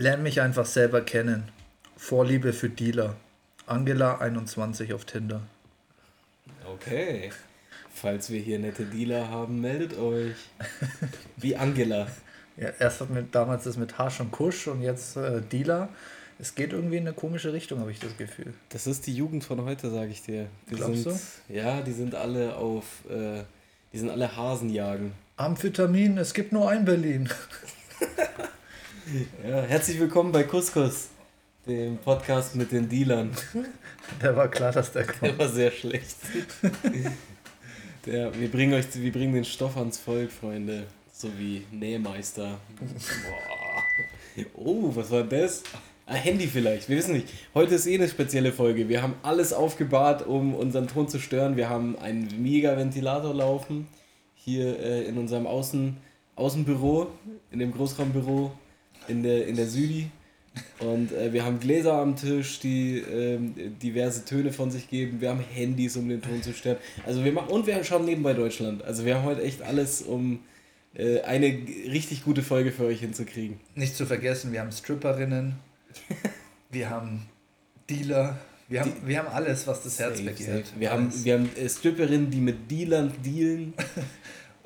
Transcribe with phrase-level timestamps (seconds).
[0.00, 1.48] Lern mich einfach selber kennen.
[1.96, 3.16] Vorliebe für Dealer.
[3.66, 5.42] Angela 21 auf Tinder.
[6.72, 7.32] Okay.
[7.92, 10.36] Falls wir hier nette Dealer haben, meldet euch.
[11.36, 12.06] Wie Angela.
[12.56, 15.88] Ja, erst hat mit, damals das mit Harsch und Kusch und jetzt äh, Dealer.
[16.38, 18.54] Es geht irgendwie in eine komische Richtung, habe ich das Gefühl.
[18.68, 20.46] Das ist die Jugend von heute, sage ich dir.
[20.70, 21.54] Die Glaubst sind, du?
[21.54, 23.42] Ja, die sind alle auf, äh,
[23.92, 25.12] die sind alle Hasenjagen.
[25.36, 27.28] Amphetamin, es gibt nur ein Berlin.
[29.42, 31.08] ja, herzlich willkommen bei Couscous,
[31.66, 33.30] dem Podcast mit den Dealern.
[34.22, 35.22] Der war klar, dass der kommt.
[35.22, 36.16] Der war sehr schlecht.
[38.06, 40.84] Der, wir, bringen euch, wir bringen den Stoff ans Volk, Freunde.
[41.12, 42.58] So wie Nähmeister.
[42.78, 44.44] Boah.
[44.54, 45.62] Oh, was war das?
[46.06, 47.28] Ein Handy vielleicht, wir wissen nicht.
[47.54, 48.88] Heute ist eh eine spezielle Folge.
[48.88, 51.56] Wir haben alles aufgebahrt, um unseren Ton zu stören.
[51.56, 53.88] Wir haben einen Mega-Ventilator laufen.
[54.34, 55.96] Hier äh, in unserem Außen,
[56.36, 57.08] Außenbüro,
[57.50, 58.52] in dem Großraumbüro
[59.08, 60.10] in der, in der Südi.
[60.80, 65.20] Und äh, wir haben Gläser am Tisch, die ähm, diverse Töne von sich geben.
[65.20, 66.78] Wir haben Handys, um den Ton zu stören.
[67.06, 68.82] Also wir machen, und wir schauen nebenbei Deutschland.
[68.84, 70.40] Also wir haben heute echt alles, um
[70.94, 73.60] äh, eine richtig gute Folge für euch hinzukriegen.
[73.74, 75.56] Nicht zu vergessen, wir haben Stripperinnen,
[76.70, 77.26] wir haben
[77.88, 80.72] Dealer, wir haben, die, wir haben alles, was das Herz begehrt.
[80.78, 83.74] Wir haben, wir haben äh, Stripperinnen, die mit Dealern dealen.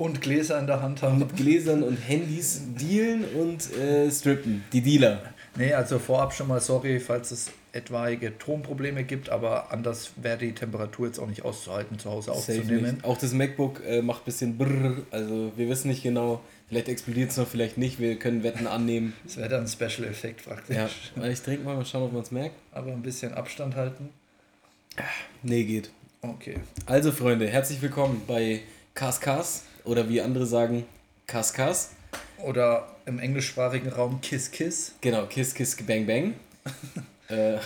[0.02, 1.20] und Gläser in der Hand haben.
[1.20, 4.64] Mit Gläsern und Handys dealen und äh, strippen.
[4.72, 5.22] Die Dealer.
[5.56, 10.52] Nee, also vorab schon mal sorry, falls es etwaige Tonprobleme gibt, aber anders wäre die
[10.52, 12.98] Temperatur jetzt auch nicht auszuhalten, zu Hause aufzunehmen.
[13.02, 17.30] Auch das MacBook äh, macht ein bisschen brrr, also wir wissen nicht genau, vielleicht explodiert
[17.30, 19.12] es noch, vielleicht nicht, wir können Wetten annehmen.
[19.24, 20.76] Das wäre dann ein Special-Effekt praktisch.
[21.16, 22.56] Ja, ich trinke mal, mal schauen, ob man es merkt.
[22.72, 24.08] Aber ein bisschen Abstand halten.
[25.42, 25.90] Nee, geht.
[26.22, 26.56] Okay.
[26.86, 28.60] Also Freunde, herzlich willkommen bei
[28.94, 29.20] Kas
[29.84, 30.84] oder wie andere sagen,
[31.26, 31.90] Kas
[32.38, 34.94] Oder im englischsprachigen Raum Kiss Kiss.
[35.00, 36.34] Genau, Kiss Kiss Bang Bang.
[37.28, 37.58] äh,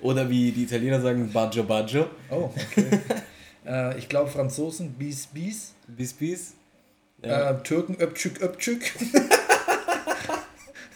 [0.00, 2.06] oder wie die Italiener sagen, Baggio Baggio.
[2.30, 2.86] Oh, okay.
[3.66, 5.74] äh, ich glaube Franzosen, Bis Bis.
[5.86, 6.54] Bis Bis.
[7.22, 7.50] Ja.
[7.50, 8.92] Äh, Türken, Öpçük Öpçük.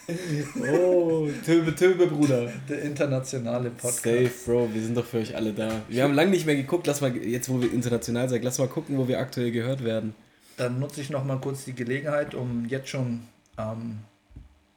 [0.71, 2.51] oh, Töbe Töbe, Bruder.
[2.69, 4.03] Der internationale Podcast.
[4.03, 5.81] Safe, Bro, wir sind doch für euch alle da.
[5.89, 8.67] Wir haben lange nicht mehr geguckt, lass mal, jetzt wo wir international sagen, lass mal
[8.67, 10.15] gucken, wo wir aktuell gehört werden.
[10.57, 13.27] Dann nutze ich noch mal kurz die Gelegenheit, um jetzt schon
[13.57, 13.99] ähm,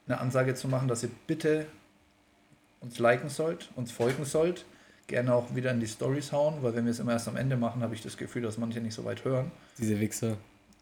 [0.06, 1.66] eine Ansage zu machen, dass ihr bitte
[2.80, 4.64] uns liken sollt, uns folgen sollt.
[5.06, 7.56] Gerne auch wieder in die Stories hauen, weil wenn wir es immer erst am Ende
[7.56, 9.52] machen, habe ich das Gefühl, dass manche nicht so weit hören.
[9.78, 10.36] Diese Wichser.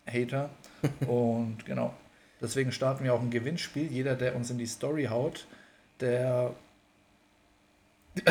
[0.07, 0.51] Hater.
[1.07, 1.95] Und genau.
[2.41, 3.91] Deswegen starten wir auch ein Gewinnspiel.
[3.91, 5.47] Jeder, der uns in die Story haut,
[6.01, 6.55] der.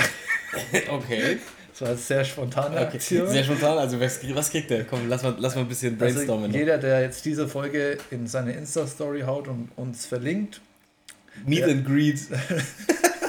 [0.90, 1.40] okay.
[1.74, 2.98] Das war eine sehr spontane okay.
[2.98, 3.28] Aktion.
[3.28, 4.84] Sehr spontan, also was, was kriegt der?
[4.84, 6.46] Komm, lass mal, lass mal ein bisschen also brainstormen.
[6.46, 10.62] Also jeder, der jetzt diese Folge in seine Insta-Story haut und uns verlinkt.
[11.48, 12.20] Meet der, and Greet.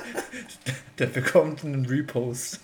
[0.98, 2.60] der bekommt einen Repost.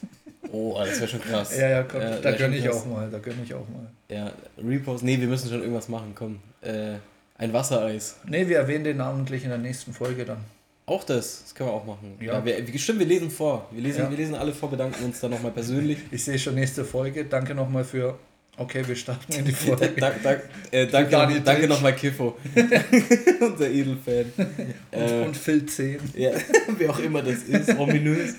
[0.52, 1.56] Oh, das wäre schon krass.
[1.56, 2.76] Ja, ja, komm, ja, da gönne ich krass.
[2.76, 3.90] auch mal, da gönne ich auch mal.
[4.10, 4.32] Ja,
[4.62, 6.40] Repost, nee, wir müssen schon irgendwas machen, komm.
[6.60, 6.96] Äh,
[7.38, 8.16] ein Wassereis.
[8.26, 10.44] Nee, wir erwähnen den namentlich in der nächsten Folge dann.
[10.86, 12.16] Auch das, das können wir auch machen.
[12.20, 13.68] Ja, ja wir, stimmt, wir lesen vor.
[13.70, 14.10] Wir lesen, ja.
[14.10, 15.98] wir lesen alle vor, bedanken uns dann nochmal persönlich.
[16.10, 17.24] Ich sehe schon nächste Folge.
[17.24, 18.18] Danke nochmal für.
[18.56, 19.88] Okay, wir starten in die Folge.
[19.98, 22.36] dank, dank, äh, danke danke nochmal Kiffo.
[23.40, 24.32] Unser Edelfan.
[24.36, 25.98] Und, äh, und Phil 10.
[26.14, 26.32] Ja,
[26.76, 28.34] wer auch immer das ist, ominös.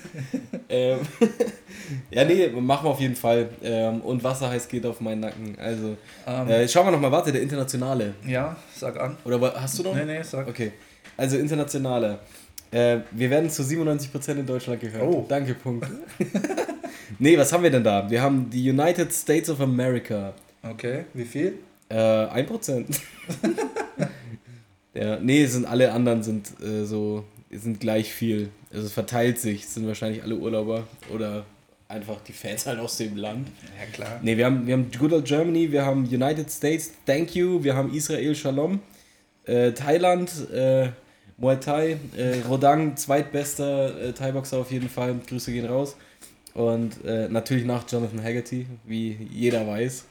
[0.69, 1.00] ähm,
[2.12, 3.50] ja, nee, machen wir auf jeden Fall.
[3.63, 5.57] Ähm, und Wasser heißt geht auf meinen Nacken.
[5.57, 5.97] Also,
[6.28, 8.13] ähm, äh, schauen wir nochmal, warte, der Internationale.
[8.28, 9.18] Ja, sag an.
[9.24, 9.96] Oder hast du noch?
[9.96, 10.47] Nee, nee, sag.
[10.47, 10.74] Okay.
[11.21, 12.17] Also, Internationale.
[12.71, 15.03] Äh, wir werden zu 97% in Deutschland gehört.
[15.03, 15.23] Oh.
[15.29, 15.87] Danke, Punkt.
[17.19, 18.09] nee, was haben wir denn da?
[18.09, 20.33] Wir haben die United States of America.
[20.63, 21.59] Okay, wie viel?
[21.89, 22.85] Äh, 1%.
[24.95, 28.49] ja, nee, sind alle anderen sind äh, so, sind gleich viel.
[28.73, 31.45] Also es verteilt sich, es sind wahrscheinlich alle Urlauber oder
[31.88, 33.47] einfach die Fans halt aus dem Land.
[33.79, 34.19] Ja, klar.
[34.23, 37.75] Nee, wir haben, wir haben Good Old Germany, wir haben United States, Thank You, wir
[37.75, 38.79] haben Israel, Shalom,
[39.45, 40.89] äh, Thailand, äh,
[41.41, 45.15] Muay Thai, äh, Rodang, zweitbester äh, Thai-Boxer auf jeden Fall.
[45.27, 45.98] Grüße gehen raus.
[46.54, 50.06] Und äh, natürlich nach Jonathan Haggerty, wie jeder weiß.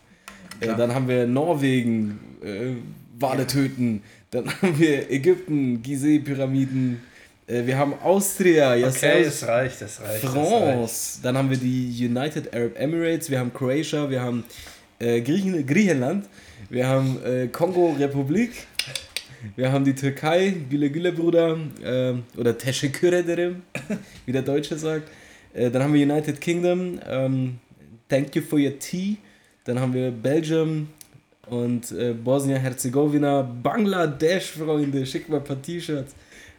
[0.60, 2.72] Äh, dann haben wir Norwegen, äh,
[3.20, 3.44] Wale ja.
[3.44, 4.02] töten.
[4.32, 7.00] Dann haben wir Ägypten, Gizeh-Pyramiden.
[7.46, 10.24] Äh, wir haben Austria, ja, Okay, das reicht, das reicht.
[10.24, 10.34] France.
[10.34, 11.24] Das reicht.
[11.24, 14.42] Dann haben wir die United Arab Emirates, wir haben Croatia, wir haben
[14.98, 16.26] äh, Griechen, Griechenland,
[16.68, 17.18] wir haben
[17.52, 18.50] Kongo-Republik.
[19.56, 23.62] Wir haben die Türkei, Güle Güle Bruder, äh, oder Teşekkür ederim,
[24.26, 25.08] wie der Deutsche sagt.
[25.54, 27.58] Äh, dann haben wir United Kingdom, ähm,
[28.08, 29.16] Thank you for your tea.
[29.64, 30.88] Dann haben wir Belgium
[31.46, 36.14] und äh, Bosnien-Herzegowina, Bangladesch, Freunde, schick mal ein paar T-Shirts.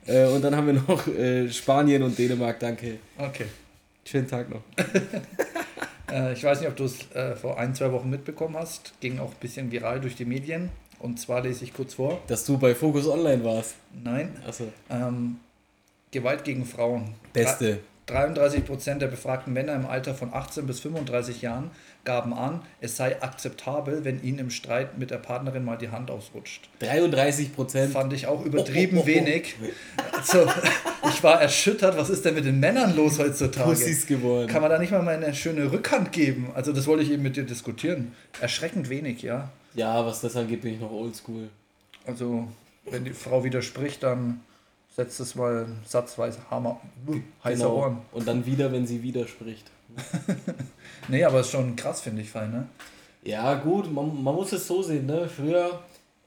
[0.06, 2.98] Äh, und dann haben wir noch äh, Spanien und Dänemark, danke.
[3.18, 3.46] Okay.
[4.06, 4.62] Schönen Tag noch.
[6.12, 7.08] Äh, ich weiß nicht, ob du es
[7.40, 8.92] vor ein, zwei Wochen mitbekommen hast.
[9.00, 10.70] Ging auch ein bisschen viral durch die Medien.
[11.02, 12.20] Und zwar lese ich kurz vor.
[12.28, 13.76] Dass du bei Focus Online warst.
[14.04, 14.36] Nein.
[14.48, 14.66] Achso.
[14.90, 15.40] Ähm,
[16.12, 17.16] Gewalt gegen Frauen.
[17.34, 17.80] Beste.
[18.06, 21.72] 33 Prozent der befragten Männer im Alter von 18 bis 35 Jahren
[22.04, 26.12] gaben an, es sei akzeptabel, wenn ihnen im Streit mit der Partnerin mal die Hand
[26.12, 26.68] ausrutscht.
[26.80, 27.94] 33 Prozent.
[27.94, 29.56] Fand ich auch übertrieben oh, oh, oh, wenig.
[30.12, 30.46] Also,
[31.10, 33.70] ich war erschüttert, was ist denn mit den Männern los heutzutage?
[33.70, 34.48] Pussys geworden.
[34.48, 36.50] Kann man da nicht mal eine schöne Rückhand geben?
[36.54, 38.14] Also das wollte ich eben mit dir diskutieren.
[38.42, 39.52] Erschreckend wenig, ja.
[39.74, 41.50] Ja, was das angeht, bin ich noch oldschool.
[42.06, 42.48] Also,
[42.86, 44.42] wenn die Frau widerspricht, dann
[44.96, 46.82] setzt es mal satzweise Hammer,
[47.44, 47.76] heißer genau.
[47.78, 47.98] Ohren.
[48.12, 49.70] Und dann wieder, wenn sie widerspricht.
[51.08, 52.68] nee, aber ist schon krass, finde ich, fein, ne?
[53.24, 55.30] Ja, gut, man, man muss es so sehen, ne?
[55.30, 55.80] Früher,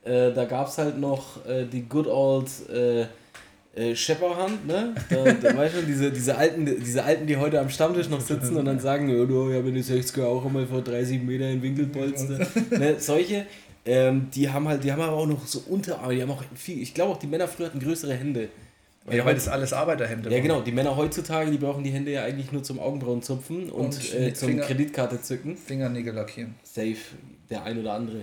[0.04, 3.06] äh, da gab es halt noch äh, die good old äh,
[3.76, 4.94] äh, Schepperhand, ne?
[5.10, 8.56] Da, da weißt du, diese, diese, alten, diese Alten, die heute am Stammtisch noch sitzen
[8.56, 11.48] und dann sagen, ja, du, ich habe in die 60er auch einmal vor 30 Meter
[11.50, 12.46] in Winkelpolster.
[12.70, 12.96] ne?
[12.98, 13.46] Solche,
[13.84, 16.80] ähm, die haben halt, die haben aber auch noch so Unterarme, die haben auch viel,
[16.80, 18.48] ich glaube auch die Männer früher hatten größere Hände.
[19.06, 20.62] Weil ja, weil das alles Arbeiterhände Ja, genau.
[20.62, 24.14] Die Männer heutzutage, die brauchen die Hände ja eigentlich nur zum Augenbrauen zupfen und, und
[24.14, 25.58] äh, zum Finger, Kreditkarte zücken.
[25.58, 26.54] Fingernägel lackieren.
[26.62, 26.96] Safe,
[27.50, 28.22] der ein oder andere.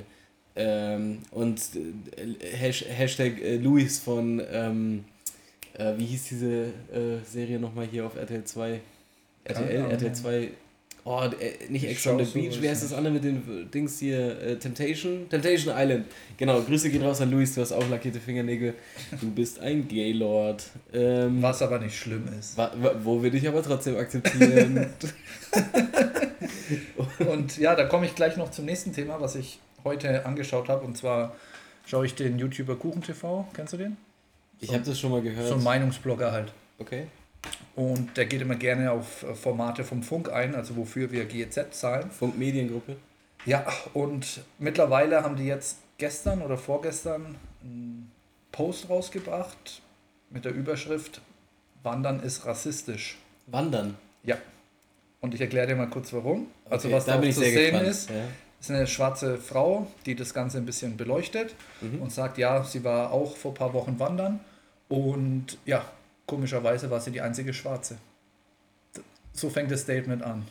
[0.56, 5.06] Ähm, und äh, Hashtag äh, Luis von, ähm,
[5.78, 8.82] äh, wie hieß diese äh, Serie nochmal hier auf RTL 2?
[9.44, 10.52] RTL, RTL 2
[11.04, 14.40] Oh, äh, nicht Ex on the Beach, wie heißt das andere mit den Dings hier?
[14.40, 15.28] Äh, Temptation?
[15.30, 16.06] Temptation Island.
[16.38, 18.76] Genau, Grüße gehen raus an Luis, du hast auch lackierte Fingernägel.
[19.20, 20.64] Du bist ein Gaylord.
[20.94, 22.56] Ähm, Was aber nicht schlimm ist.
[23.04, 24.86] Wo wir dich aber trotzdem akzeptieren.
[27.32, 30.86] und ja, da komme ich gleich noch zum nächsten Thema, was ich heute angeschaut habe.
[30.86, 31.36] Und zwar
[31.88, 33.46] schaue ich den YouTuber KuchenTV.
[33.56, 33.98] Kennst du den?
[34.62, 35.48] So, ich habe das schon mal gehört.
[35.48, 36.54] So ein Meinungsblogger halt.
[36.78, 37.08] Okay.
[37.76, 41.72] Und der geht immer gerne auf äh, Formate vom Funk ein, also wofür wir GEZ
[41.72, 42.12] zahlen.
[42.12, 42.96] Funk Mediengruppe.
[43.46, 48.12] Ja, und mittlerweile haben die jetzt gestern oder vorgestern einen
[48.52, 49.82] Post rausgebracht
[50.30, 51.22] mit der Überschrift
[51.84, 53.18] Wandern ist rassistisch.
[53.48, 53.98] Wandern?
[54.24, 54.38] Ja.
[55.20, 56.48] Und ich erkläre dir mal kurz warum.
[56.70, 57.88] Also okay, was da, da zu sehen gespannt.
[57.88, 58.16] ist, ja.
[58.60, 62.04] ist eine schwarze Frau, die das Ganze ein bisschen beleuchtet mhm.
[62.04, 64.40] und sagt, ja, sie war auch vor ein paar Wochen wandern
[64.92, 65.84] und ja,
[66.32, 67.98] Komischerweise war sie die einzige Schwarze.
[69.34, 70.48] So fängt das Statement an.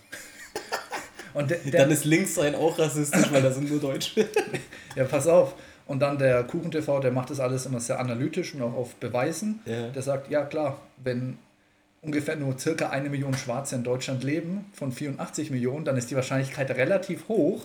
[1.32, 4.28] Und der, der, dann ist links sein auch rassistisch, weil da sind nur Deutsche.
[4.94, 5.54] ja, pass auf.
[5.86, 9.60] Und dann der KuchenTV, der macht das alles immer sehr analytisch und auch auf Beweisen.
[9.64, 9.88] Ja.
[9.88, 11.38] Der sagt, ja klar, wenn
[12.02, 16.16] ungefähr nur circa eine Million Schwarze in Deutschland leben, von 84 Millionen, dann ist die
[16.16, 17.64] Wahrscheinlichkeit relativ hoch,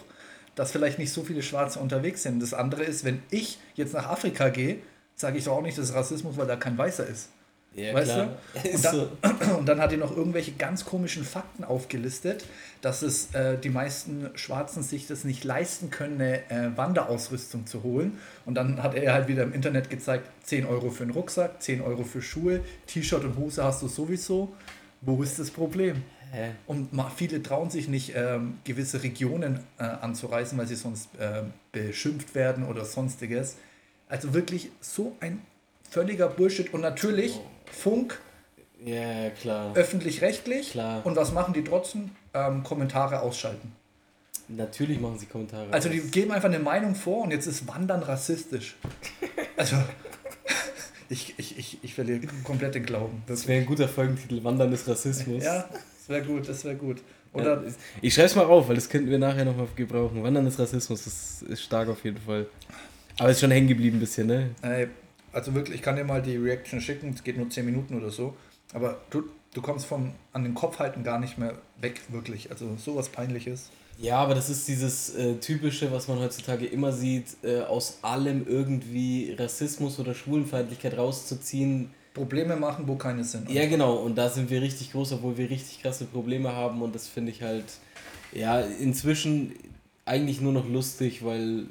[0.56, 2.42] dass vielleicht nicht so viele Schwarze unterwegs sind.
[2.42, 4.77] Das andere ist, wenn ich jetzt nach Afrika gehe,
[5.15, 7.29] sage ich doch auch nicht, das ist Rassismus, weil da kein Weißer ist.
[7.75, 8.38] Ja, weißt klar.
[8.63, 8.69] du?
[8.69, 12.45] Und dann, und dann, hat er noch irgendwelche ganz komischen Fakten aufgelistet,
[12.81, 17.83] dass es äh, die meisten Schwarzen sich das nicht leisten können, eine äh, Wanderausrüstung zu
[17.83, 18.17] holen.
[18.45, 21.81] Und dann hat er halt wieder im Internet gezeigt, 10 Euro für einen Rucksack, 10
[21.81, 24.53] Euro für Schuhe, T-Shirt und Hose hast du sowieso.
[25.01, 26.01] Wo ist das Problem?
[26.31, 26.51] Hä?
[26.67, 32.35] Und viele trauen sich nicht, ähm, gewisse Regionen äh, anzureisen, weil sie sonst äh, beschimpft
[32.35, 33.57] werden oder sonstiges.
[34.07, 35.41] Also wirklich so ein
[35.89, 36.73] völliger Bullshit.
[36.73, 37.39] Und natürlich,
[37.71, 38.19] Funk,
[38.83, 39.75] ja, klar.
[39.75, 40.71] öffentlich-rechtlich.
[40.71, 41.05] Klar.
[41.05, 42.12] Und was machen die trotzdem?
[42.33, 43.71] Ähm, Kommentare ausschalten.
[44.47, 45.71] Natürlich machen sie Kommentare.
[45.71, 48.75] Also die geben einfach eine Meinung vor und jetzt ist Wandern rassistisch.
[49.57, 49.77] Also
[51.07, 53.24] ich, ich, ich, ich verliere komplett den Glauben.
[53.25, 55.45] Das wäre ein guter Folgentitel, Wandern ist Rassismus.
[55.45, 56.97] Ja, das wäre gut, das wäre gut.
[57.31, 57.71] Oder ja,
[58.01, 60.21] ich schreibe es mal auf, weil das könnten wir nachher nochmal gebrauchen.
[60.21, 62.47] Wandern ist Rassismus, das ist stark auf jeden Fall.
[63.17, 64.51] Aber ist schon hängen geblieben ein bisschen, ne?
[64.62, 64.88] Ey,
[65.31, 68.10] also wirklich, ich kann dir mal die Reaction schicken, es geht nur 10 Minuten oder
[68.10, 68.36] so.
[68.74, 72.51] Aber du, du kommst vom an den Kopf halten gar nicht mehr weg, wirklich.
[72.51, 73.69] Also sowas peinliches.
[73.98, 78.45] Ja, aber das ist dieses äh, typische, was man heutzutage immer sieht, äh, aus allem
[78.48, 81.91] irgendwie Rassismus oder Schwulenfeindlichkeit rauszuziehen.
[82.13, 83.50] Probleme machen, wo keine sind.
[83.50, 83.95] Ja, genau.
[83.95, 86.81] Und da sind wir richtig groß, obwohl wir richtig krasse Probleme haben.
[86.81, 87.65] Und das finde ich halt,
[88.34, 89.53] ja, inzwischen
[90.05, 91.65] eigentlich nur noch lustig, weil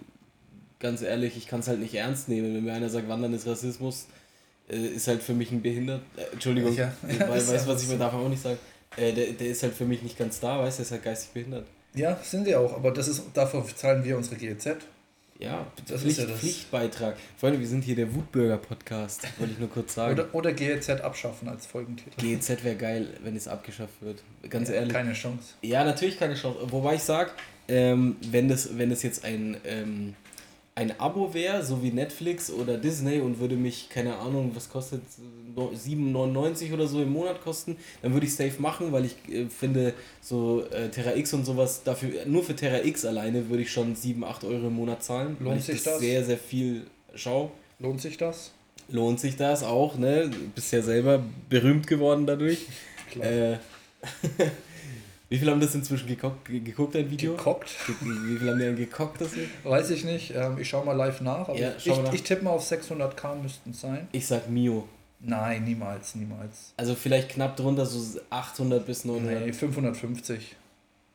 [0.85, 2.55] ganz ehrlich, ich kann es halt nicht ernst nehmen.
[2.55, 4.07] Wenn mir einer sagt, Wandern ist Rassismus,
[4.69, 6.03] äh, ist halt für mich ein Behindert.
[6.15, 8.59] Äh, Entschuldigung, ja, ja, weil, weißt du, was ich mir davon auch nicht sage?
[8.99, 11.03] Äh, der, der ist halt für mich nicht ganz da, weißt du, der ist halt
[11.03, 11.67] geistig behindert.
[11.95, 14.77] Ja, sind sie auch, aber das ist, dafür zahlen wir unsere GEZ.
[15.39, 16.41] Ja, das Pflicht, ist ja das.
[16.41, 17.17] Pflichtbeitrag.
[17.39, 20.13] Freunde, wir sind hier der Wutbürger-Podcast, wollte ich nur kurz sagen.
[20.13, 22.11] Oder, oder GEZ abschaffen als Folgentitel.
[22.21, 24.23] GEZ wäre geil, wenn es abgeschafft wird.
[24.51, 24.93] Ganz ja, ehrlich.
[24.93, 25.55] Keine Chance.
[25.63, 26.59] Ja, natürlich keine Chance.
[26.71, 27.31] Wobei ich sage,
[27.69, 30.15] ähm, wenn, das, wenn das jetzt ein ähm,
[30.77, 35.03] ein Abo wäre, so wie Netflix oder Disney und würde mich, keine Ahnung, was kostet,
[35.57, 39.95] 7,99 oder so im Monat kosten, dann würde ich safe machen, weil ich äh, finde,
[40.21, 43.95] so äh, Terra X und sowas, dafür, nur für Terra X alleine würde ich schon
[43.95, 45.37] 7, 8 Euro im Monat zahlen.
[45.39, 46.01] Lohnt sich das?
[46.01, 47.53] Sehr, sehr viel schau.
[47.79, 48.51] Lohnt sich das?
[48.89, 50.29] Lohnt sich das auch, ne?
[50.29, 52.67] Du bist ja selber berühmt geworden dadurch.
[53.13, 53.27] Klar.
[53.27, 53.59] Äh,
[55.35, 57.35] Wie viele haben das inzwischen geguckt, geguckt dein Video?
[57.35, 57.69] Geguckt?
[57.89, 59.21] Wie viele haben die denn geguckt?
[59.21, 59.33] Das
[59.65, 60.33] Weiß ich nicht.
[60.33, 61.49] Ähm, ich schaue mal live nach.
[61.49, 62.13] Aber ja, ich, nach.
[62.13, 64.07] ich tippe mal auf 600k müssten es sein.
[64.13, 64.87] Ich sag Mio.
[65.19, 66.73] Nein, niemals, niemals.
[66.77, 69.47] Also vielleicht knapp drunter, so 800 bis 900.
[69.47, 70.55] Nee, 550.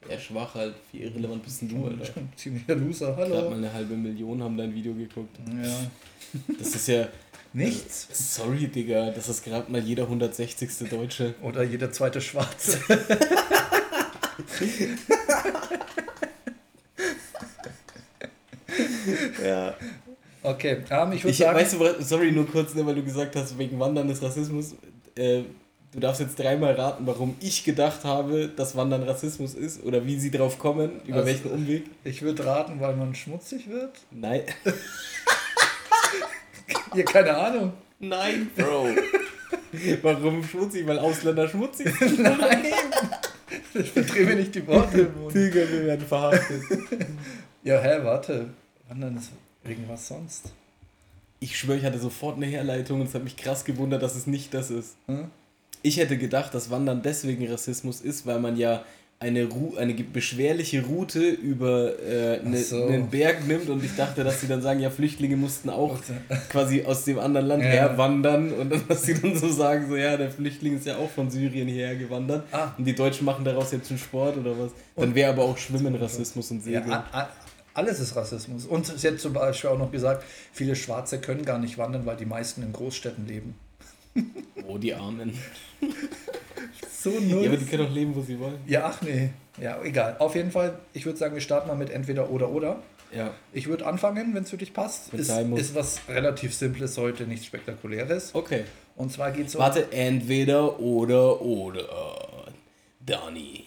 [0.09, 0.75] Ja, schwach halt.
[0.91, 2.11] Wie irrelevant bist du, Alter?
[2.35, 3.35] Ziemlicher Loser, hallo.
[3.35, 5.39] Gerade mal eine halbe Million haben dein Video geguckt.
[5.63, 6.49] Ja.
[6.59, 7.07] Das ist ja...
[7.53, 8.35] Nichts.
[8.35, 10.89] Sorry, Digga, das ist gerade mal jeder 160.
[10.89, 11.35] Deutsche.
[11.41, 12.79] Oder jeder zweite Schwarze.
[19.43, 19.75] ja.
[20.41, 21.57] Okay, um, ich würde sagen.
[21.57, 24.75] Weißt du, sorry, nur kurz, ne, weil du gesagt hast, wegen Wandern ist Rassismus.
[25.15, 25.43] Äh,
[25.91, 30.17] du darfst jetzt dreimal raten, warum ich gedacht habe, dass Wandern Rassismus ist oder wie
[30.17, 31.83] sie drauf kommen, über also, welchen Umweg.
[32.03, 33.99] Ich würde raten, weil man schmutzig wird.
[34.11, 34.43] Nein.
[36.95, 37.73] ja, keine Ahnung.
[37.99, 38.89] Nein, Bro.
[40.01, 40.85] warum schmutzig?
[40.87, 42.19] Weil Ausländer schmutzig sind?
[42.23, 42.65] Nein.
[43.73, 45.33] Ich verdrehe mir nicht die Worte im Mund.
[45.33, 46.61] Tiger, wir werden verhaftet.
[47.63, 48.49] ja, hä, warte.
[48.87, 49.31] Wann ist
[49.63, 50.51] irgendwas sonst?
[51.39, 54.27] Ich schwöre, ich hatte sofort eine Herleitung und es hat mich krass gewundert, dass es
[54.27, 54.95] nicht das ist.
[55.07, 55.29] Hm?
[55.81, 58.83] Ich hätte gedacht, dass Wandern deswegen Rassismus ist, weil man ja
[59.21, 62.85] eine, Ru eine beschwerliche Route über äh, ne, so.
[62.85, 65.97] einen Berg nimmt und ich dachte, dass sie dann sagen, ja, Flüchtlinge mussten auch
[66.49, 67.69] quasi aus dem anderen Land ja.
[67.69, 71.09] herwandern und dann, dass sie dann so sagen, so ja, der Flüchtling ist ja auch
[71.09, 72.73] von Syrien hierher gewandert ah.
[72.77, 74.71] und die Deutschen machen daraus jetzt einen Sport oder was.
[74.95, 76.89] Dann wäre aber auch Schwimmen Rassismus und Segeln.
[76.89, 77.29] Ja,
[77.73, 78.65] alles ist Rassismus.
[78.65, 80.23] Und sie hat zum Beispiel auch noch gesagt,
[80.53, 83.55] viele Schwarze können gar nicht wandern, weil die meisten in Großstädten leben.
[84.67, 85.37] Oh, die Armen.
[86.89, 87.43] so null.
[87.43, 88.59] Ja, aber die können auch leben, wo sie wollen.
[88.67, 89.29] Ja, ach nee.
[89.61, 90.15] Ja, egal.
[90.19, 92.81] Auf jeden Fall, ich würde sagen, wir starten mal mit entweder oder oder.
[93.11, 93.33] Ja.
[93.53, 95.13] Ich würde anfangen, wenn es für dich passt.
[95.13, 98.35] Ist, ist was relativ Simples heute, nichts Spektakuläres.
[98.35, 98.65] Okay.
[98.95, 99.61] Und zwar geht es um.
[99.61, 102.51] Warte, entweder oder oder.
[103.03, 103.65] Dani.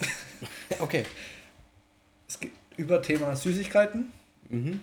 [0.80, 1.04] okay.
[2.28, 4.12] Es geht über Thema Süßigkeiten.
[4.48, 4.80] Mhm.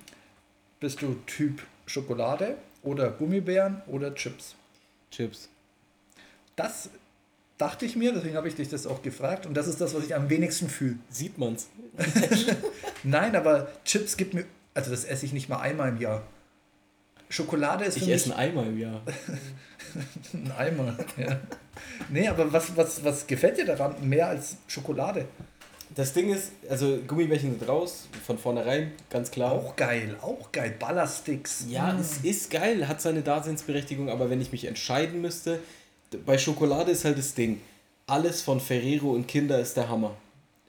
[0.80, 4.56] Bist du Typ Schokolade oder Gummibären oder Chips?
[5.12, 5.50] Chips.
[6.56, 6.90] Das
[7.58, 9.46] dachte ich mir, deswegen habe ich dich das auch gefragt.
[9.46, 10.98] Und das ist das, was ich am wenigsten fühle.
[11.10, 11.68] Sieht man's?
[13.04, 16.24] Nein, aber Chips gibt mir, also das esse ich nicht mal einmal im Jahr.
[17.30, 19.02] Schokolade ist ich esse ein Eimer im Jahr.
[20.34, 21.40] ein Eimer, ja.
[22.10, 25.26] Nee, aber was, was, was gefällt dir daran mehr als Schokolade?
[25.98, 29.52] Das Ding ist, also Gummibärchen sind raus, von vornherein, ganz klar.
[29.52, 30.76] Auch geil, auch geil.
[30.78, 31.66] Ballersticks.
[31.70, 32.00] Ja, mm.
[32.00, 35.58] es ist geil, hat seine Daseinsberechtigung, aber wenn ich mich entscheiden müsste,
[36.24, 37.62] bei Schokolade ist halt das Ding.
[38.06, 40.16] Alles von Ferrero und Kinder ist der Hammer.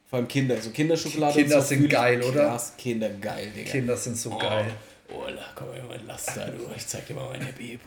[0.09, 0.57] Vor allem Kinder.
[0.63, 1.39] So Kinderschokolade.
[1.39, 2.47] Kinder sind geil, oder?
[2.47, 3.71] Krass, Kinder geil, Digga.
[3.71, 4.39] Kinder sind so oh.
[4.39, 4.65] geil.
[5.11, 5.21] Oh,
[5.55, 6.71] komm mal mein Laster, du.
[6.75, 7.83] Ich zeig dir mal meine Bebo.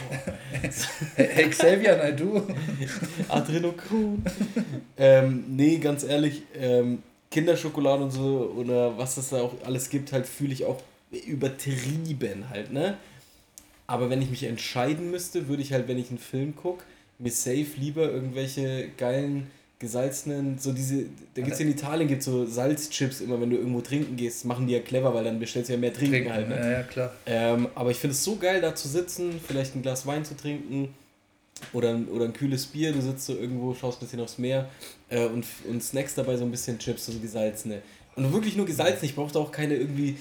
[1.16, 2.48] hey, Xavier, nein, du.
[3.30, 4.24] Adrenokron.
[4.98, 10.12] ähm, nee, ganz ehrlich, ähm, Kinderschokolade und so oder was es da auch alles gibt,
[10.12, 10.82] halt fühle ich auch
[11.26, 12.98] übertrieben halt, ne?
[13.88, 16.84] Aber wenn ich mich entscheiden müsste, würde ich halt, wenn ich einen Film gucke,
[17.20, 19.48] mir safe lieber irgendwelche geilen,
[19.80, 23.82] gesalzenen, so diese, da gibt es in Italien gibt so Salzchips immer, wenn du irgendwo
[23.82, 26.50] trinken gehst, machen die ja clever, weil dann bestellst du ja mehr Trinken, trinken halt.
[26.50, 26.56] Ne?
[26.56, 27.14] Ja, ja, klar.
[27.26, 30.38] Ähm, aber ich finde es so geil, da zu sitzen, vielleicht ein Glas Wein zu
[30.38, 30.94] trinken
[31.74, 34.70] oder, oder ein kühles Bier, du sitzt so irgendwo, schaust ein bisschen aufs Meer
[35.10, 37.82] äh, und, und Snacks dabei so ein bisschen Chips, so gesalzene.
[38.16, 39.06] Und wirklich nur gesalzen.
[39.06, 40.18] Ich brauchte auch keine irgendwie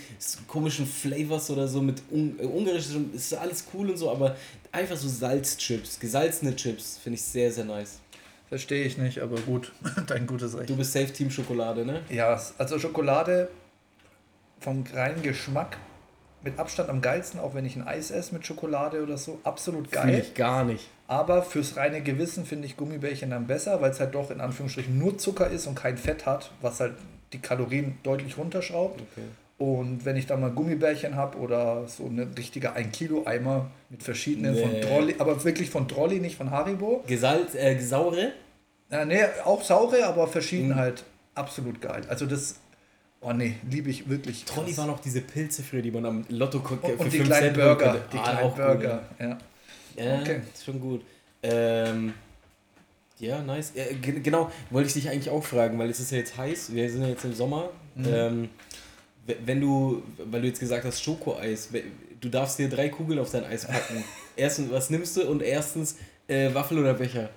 [0.46, 2.86] komischen Flavors oder so mit un äh, ungarisch.
[3.12, 4.36] Ist alles cool und so, aber
[4.70, 8.00] einfach so Salzchips, gesalzene Chips, finde ich sehr, sehr nice.
[8.48, 9.72] Verstehe ich nicht, aber gut,
[10.06, 10.70] dein gutes Recht.
[10.70, 12.02] Du bist Safe Team Schokolade, ne?
[12.10, 13.48] Ja, also Schokolade
[14.60, 15.78] vom reinen Geschmack
[16.42, 19.38] mit Abstand am geilsten, auch wenn ich ein Eis esse mit Schokolade oder so.
[19.44, 20.06] Absolut geil.
[20.06, 20.88] Finde ich gar nicht.
[21.06, 24.96] Aber fürs reine Gewissen finde ich Gummibärchen dann besser, weil es halt doch in Anführungsstrichen
[24.96, 26.94] nur Zucker ist und kein Fett hat, was halt
[27.32, 29.00] die Kalorien deutlich runterschraubt.
[29.00, 29.26] Okay.
[29.58, 34.02] Und wenn ich dann mal Gummibärchen habe oder so eine richtige 1 Kilo Eimer mit
[34.02, 34.62] verschiedenen nee.
[34.62, 37.04] von Trolli, aber wirklich von Trolli, nicht von Haribo.
[37.06, 38.32] Gesalz, äh, saure?
[38.90, 40.76] Ja, nee, auch saure, aber verschieden mhm.
[40.76, 41.04] halt
[41.34, 42.02] absolut geil.
[42.08, 42.59] Also das,
[43.20, 44.44] oh nee, liebe ich wirklich.
[44.44, 46.84] Trolli waren auch diese Pilze früher, die man am Lotto guckt.
[46.84, 49.38] Und, und die kleinen Burger, die ah, kleinen Burger, gut, ja.
[49.96, 50.40] Ja, okay.
[50.54, 51.02] ist schon gut.
[51.42, 52.14] Ähm,
[53.18, 53.72] ja, nice.
[53.74, 56.90] Ja, genau, wollte ich dich eigentlich auch fragen, weil es ist ja jetzt heiß, wir
[56.90, 57.70] sind ja jetzt im Sommer.
[57.94, 58.06] Mhm.
[58.08, 58.48] Ähm,
[59.44, 61.68] wenn du, weil du jetzt gesagt hast, Schokoeis,
[62.20, 64.02] du darfst dir drei Kugeln auf dein Eis packen.
[64.36, 65.28] Erstens, was nimmst du?
[65.28, 65.96] Und erstens,
[66.26, 67.28] äh, Waffel oder Becher?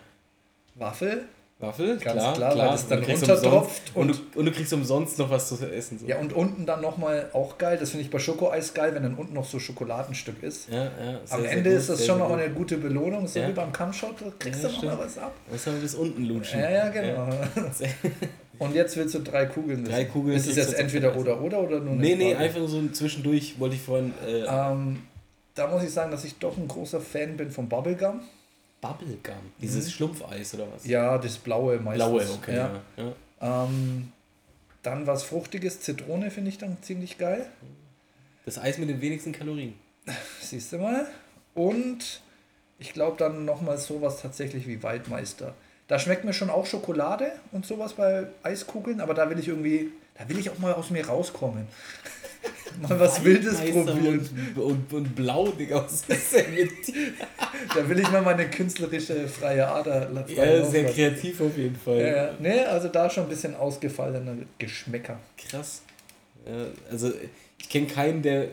[0.76, 1.26] Waffel?
[1.60, 4.74] Waffel, Ganz klar, klar, weil das dann Du runtertropft umsonst- und, du, und du kriegst
[4.74, 5.98] umsonst noch was zu essen.
[6.00, 6.06] So.
[6.08, 7.78] Ja, und unten dann nochmal auch geil.
[7.80, 10.70] Das finde ich bei Schokoeis geil, wenn dann unten noch so Schokoladenstück ist.
[10.70, 10.90] ja, ja,
[11.24, 13.48] sehr, Am sehr Ende gut, ist das sehr, schon noch eine gute Belohnung, so Ja.
[13.48, 15.32] wie beim Kampfshot, kriegst Ja, du noch mal was ab.
[15.50, 16.60] Muss man bis unten lutschen.
[16.60, 17.30] Ja, ja, genau.
[17.74, 17.90] Sehr-
[18.60, 20.12] Und jetzt willst du drei Kugeln Drei wissen.
[20.12, 22.46] Kugeln Ist es jetzt du entweder oder oder oder nur eine Nee, nee, Frage?
[22.46, 24.14] einfach so zwischendurch wollte ich vorhin.
[24.28, 25.00] Äh, Ähm,
[25.56, 28.22] da muss ich sagen, dass ich doch ein großer Fan bin von Bubblegum.
[28.84, 29.36] Bubblegum.
[29.62, 30.84] Dieses Schlumpfeis oder was?
[30.84, 30.92] Mhm.
[30.92, 32.10] Ja, das blaue meistens.
[32.10, 32.56] Blaue, okay.
[32.56, 32.82] Ja.
[32.98, 33.04] Ja.
[33.42, 33.66] Ja.
[33.66, 34.12] Ähm,
[34.84, 37.48] dann was Fruchtiges, Zitrone finde ich dann ziemlich geil.
[38.46, 39.76] Das Eis mit den wenigsten Kalorien.
[40.42, 41.08] Siehst du mal.
[41.54, 42.22] Und
[42.78, 45.54] ich glaube dann nochmal sowas tatsächlich wie Waldmeister.
[45.88, 49.92] Da schmeckt mir schon auch Schokolade und sowas bei Eiskugeln, aber da will ich irgendwie,
[50.16, 51.68] da will ich auch mal aus mir rauskommen.
[52.82, 54.20] Mal was Wildes probieren.
[54.56, 55.84] Und, und, und blau, Digga.
[55.84, 57.14] Was ist denn mit dir?
[57.74, 61.98] Da will ich mal meine künstlerische freie Ader frei Ja, sehr kreativ auf jeden Fall.
[62.02, 62.16] lassen.
[62.16, 62.34] Ja, ja.
[62.40, 65.20] Nee, also da schon ein bisschen ausgefallene Geschmäcker.
[65.38, 65.82] Krass.
[66.46, 67.12] Ja, also
[67.60, 68.50] ich kenne keinen, der,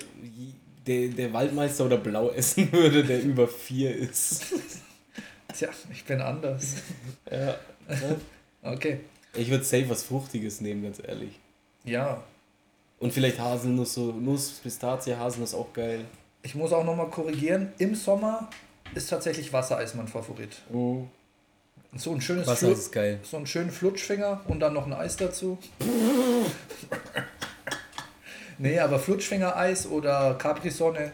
[0.87, 4.45] der, der Waldmeister oder Blau essen würde, der über vier ist.
[5.57, 6.75] Tja, ich bin anders.
[7.31, 7.57] Ja.
[8.63, 9.01] Okay.
[9.35, 11.31] Ich würde safe was Fruchtiges nehmen, ganz ehrlich.
[11.85, 12.23] Ja,
[13.01, 16.05] Und vielleicht Haselnuss, so Nuss, Pistazie, Haselnuss auch geil.
[16.43, 17.73] ich muss auch nochmal korrigieren.
[17.79, 18.49] Im Sommer
[18.95, 20.57] ist tatsächlich Wassereis mein Favorit.
[20.71, 23.19] So ein schönes Wasser ist geil.
[23.23, 25.59] so einen schönen Flutschfinger und dann noch ein Eis dazu.
[28.59, 31.13] nee, aber Flutschfinger-Eis oder Capri-Sonne,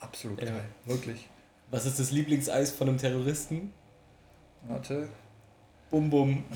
[0.00, 0.50] absolut Ja.
[0.50, 0.64] geil.
[0.84, 1.28] Wirklich.
[1.70, 3.72] Was ist das Lieblingseis von einem Terroristen?
[4.68, 5.08] Warte.
[5.90, 6.44] Bum Bum.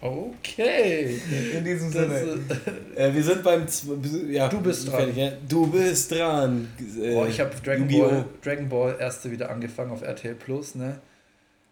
[0.00, 1.18] Okay.
[1.54, 2.40] In diesem Das, Sinne.
[2.94, 3.66] äh, wir sind beim.
[4.30, 5.14] Ja, Du bist dran.
[5.16, 5.32] ja?
[5.48, 6.68] Du bist dran.
[7.00, 7.88] Äh, boah, ich habe Dragon!
[7.88, 11.00] Ball, Dragon Ball erste wieder angefangen auf RTL Plus, ne?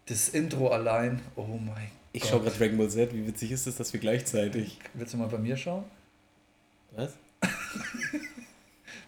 [0.06, 2.30] Das Intro allein, oh mein Ich Gott.
[2.32, 3.15] schaue gerade Dragon Ball Z.
[3.15, 4.78] Wie witzig ist es, dass wir gleichzeitig.
[4.95, 5.84] Willst du mal bei mir schauen?
[6.97, 7.12] Was?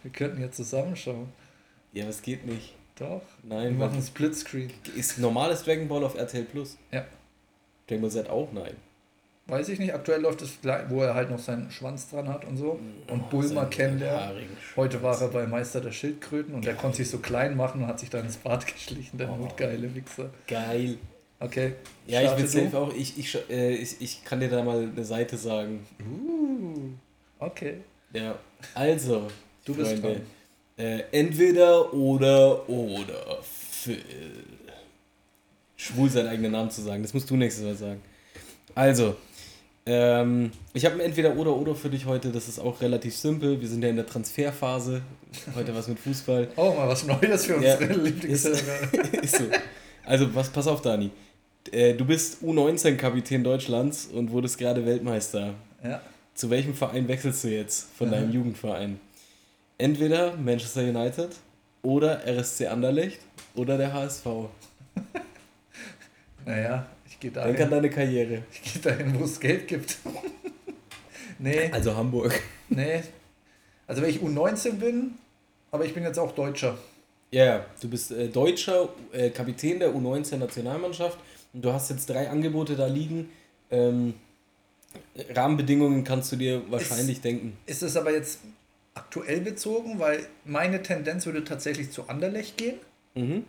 [0.02, 1.28] Wir könnten jetzt zusammen schauen.
[1.92, 2.74] Ja, das geht nicht.
[2.96, 3.22] Doch.
[3.42, 3.96] Wir Nein, machen was?
[3.96, 4.70] einen Splitscreen.
[4.96, 6.76] Ist normales Dragon Ball auf RTL Plus?
[6.92, 7.04] Ja.
[7.88, 8.52] Dragon Ball Z auch?
[8.52, 8.74] Nein.
[9.48, 9.94] Weiß ich nicht.
[9.94, 12.78] Aktuell läuft es, gleich, wo er halt noch seinen Schwanz dran hat und so.
[13.10, 14.20] Und Bulma Sein kennenlernt.
[14.26, 17.80] haarigen Heute war er bei Meister der Schildkröten und der konnte sich so klein machen
[17.82, 19.36] und hat sich dann ins Bad geschlichen, der Oh.
[19.36, 20.28] mutgeile Wichser.
[20.46, 20.98] Geil.
[21.40, 21.74] Okay.
[22.06, 22.92] Ja, ich will safe auch.
[22.94, 25.86] Ich, ich, äh, ich, ich kann dir da mal eine Seite sagen.
[26.00, 26.90] Uh,
[27.38, 27.74] okay.
[28.12, 28.38] Ja.
[28.74, 29.28] Also,
[29.64, 30.20] Du bist Freunde,
[30.76, 30.86] dran.
[30.86, 34.02] äh, entweder oder oder Phil.
[35.76, 38.02] Schwul seinen eigenen Namen zu sagen, das musst du nächstes Mal sagen.
[38.74, 39.16] Also,
[39.90, 43.58] ähm, ich habe ein entweder oder oder für dich heute, das ist auch relativ simpel.
[43.60, 45.00] Wir sind ja in der Transferphase.
[45.54, 46.48] Heute was mit Fußball.
[46.56, 47.74] Oh, mal was Neues für Ja.
[47.76, 48.52] unsere Lieblingshörer.
[49.22, 49.44] ist so.
[50.04, 51.10] Also, was, pass auf, Dani.
[51.72, 55.54] Äh, Du bist U19-Kapitän Deutschlands und wurdest gerade Weltmeister.
[55.82, 56.00] Ja.
[56.34, 59.00] Zu welchem Verein wechselst du jetzt von deinem Jugendverein?
[59.78, 61.30] Entweder Manchester United
[61.82, 63.20] oder RSC Anderlecht
[63.54, 64.26] oder der HSV.
[66.46, 66.86] Naja,
[67.18, 68.42] ich gehe Denk an dahin, deine Karriere.
[68.52, 69.98] ich geh dahin, wo es Geld gibt.
[71.38, 72.40] nee, Also Hamburg.
[72.68, 73.02] nee.
[73.86, 75.14] Also wenn ich U19 bin,
[75.70, 76.78] aber ich bin jetzt auch Deutscher.
[77.30, 81.18] Ja, ja, du bist äh, deutscher äh, Kapitän der U19-Nationalmannschaft
[81.52, 83.30] und du hast jetzt drei Angebote da liegen.
[83.70, 84.14] Ähm,
[85.34, 87.56] Rahmenbedingungen kannst du dir wahrscheinlich denken.
[87.66, 88.40] Ist es aber jetzt
[88.94, 92.76] aktuell bezogen, weil meine Tendenz würde tatsächlich zu Anderlecht gehen.
[93.14, 93.44] Mhm.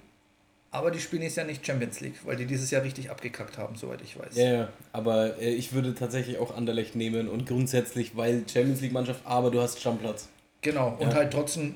[0.71, 3.75] Aber die spielen jetzt ja nicht Champions League, weil die dieses Jahr richtig abgekackt haben,
[3.75, 4.35] soweit ich weiß.
[4.35, 9.21] Ja, ja, aber äh, ich würde tatsächlich auch Anderlecht nehmen und grundsätzlich, weil Champions League-Mannschaft,
[9.25, 10.27] aber du hast Stammplatz.
[10.61, 11.15] Genau, und Ja.
[11.15, 11.75] halt trotzdem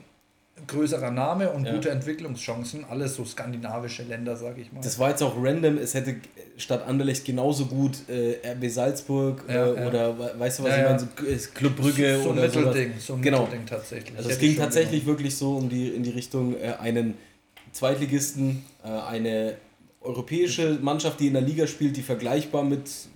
[0.67, 1.73] größerer Name und Ja.
[1.73, 2.85] gute Entwicklungschancen.
[2.87, 4.81] Alles so skandinavische Länder, sage ich mal.
[4.81, 6.17] Das war jetzt auch random, es hätte
[6.57, 9.87] statt Anderlecht genauso gut äh, RB Salzburg äh, Ja, ja.
[9.87, 10.89] oder we- weißt du was Ja, ich ja.
[11.23, 12.65] meine, so Club Brügge so ein oder sowas.
[12.75, 13.41] Mittelding, so ein Genau.
[13.41, 14.15] Mittelding tatsächlich.
[14.15, 17.15] Also es ging tatsächlich wirklich so um die, in die Richtung äh, einen
[17.73, 19.57] Zweitligisten, äh, eine
[20.01, 23.07] europäische Mannschaft, die in der Liga spielt, die vergleichbar mit So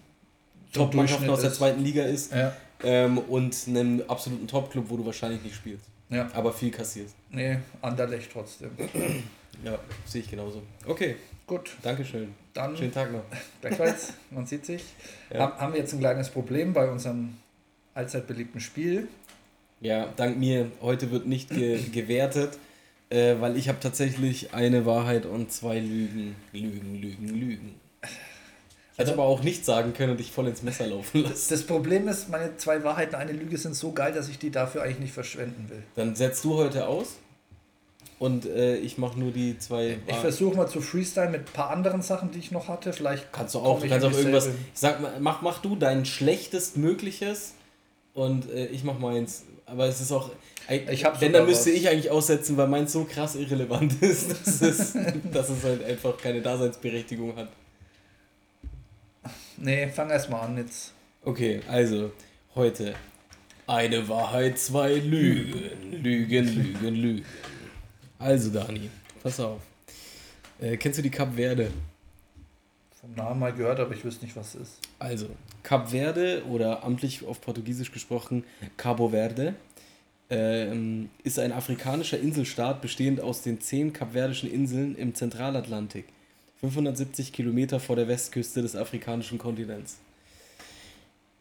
[0.74, 2.52] Top-Mannschaften aus der zweiten Liga ist genommen.
[2.84, 6.30] ähm, und einem absoluten Top-Club, wo du wahrscheinlich nicht spielst, Ja, ja.
[6.34, 7.16] aber viel kassierst.
[7.30, 8.72] Nee, Anderlecht trotzdem.
[9.64, 10.62] Ja, sehe ich genauso.
[10.86, 11.16] Okay,
[11.48, 12.34] Gut, Dankeschön.
[12.54, 13.24] dann Schönen Tag noch.
[13.62, 14.84] gleichfalls, man sieht sich.
[15.34, 15.40] Ja.
[15.40, 17.38] Haben, haben wir jetzt ein kleines Problem bei unserem
[17.94, 19.08] allzeit beliebten Spiel.
[19.80, 22.58] Ja, dank mir, heute wird nicht ge gewertet,
[23.10, 26.36] äh, weil ich habe tatsächlich eine Wahrheit und zwei Lügen.
[26.54, 27.76] Lügen, Lügen, Lügen.
[28.98, 31.48] Hätte aber auch nichts sagen können und dich voll ins Messer laufen lassen.
[31.50, 34.82] Das, Problem ist, meine zwei Wahrheiten, eine Lüge sind so geil, dass ich die dafür
[34.82, 35.84] eigentlich nicht verschwenden will.
[35.96, 37.18] Dann setzt du heute aus
[38.18, 40.00] und äh, ich mache nur die zwei.
[40.08, 42.92] Ich versuche mal zu freestyle mit ein paar anderen Sachen, die ich noch hatte.
[42.92, 44.48] Vielleicht kannst du auch, du kannst auch irgendwas.
[44.48, 47.54] Ich sag, mach, mach du dein schlechtestmögliches
[48.16, 49.44] und äh, ich mach meins.
[49.68, 50.32] Aber es ist auch.
[50.70, 51.78] Ich wenn, dann müsste was.
[51.78, 54.94] ich eigentlich aussetzen, weil meins so krass irrelevant ist, dass es,
[55.32, 57.50] dass es halt einfach keine Daseinsberechtigung hat.
[59.58, 60.94] Nee, fang erst mal an jetzt.
[61.24, 62.12] Okay, also
[62.54, 62.96] heute
[63.66, 66.02] eine Wahrheit, zwei Lügen.
[66.04, 67.26] Lügen, Lügen, Lügen.
[68.20, 68.90] Also Dani,
[69.24, 69.62] pass auf.
[70.60, 71.72] Äh, kennst du die Kap Verde?
[73.00, 74.80] Vom Namen mal gehört, aber ich wüsste nicht, was es ist.
[75.00, 75.28] Also,
[75.64, 78.44] Kap Verde oder amtlich auf Portugiesisch gesprochen
[78.76, 79.56] Cabo Verde
[80.30, 86.06] ähm, ist ein afrikanischer Inselstaat bestehend aus den zehn kapverdischen Inseln im Zentralatlantik.
[86.60, 89.98] 570 Kilometer vor der Westküste des afrikanischen Kontinents.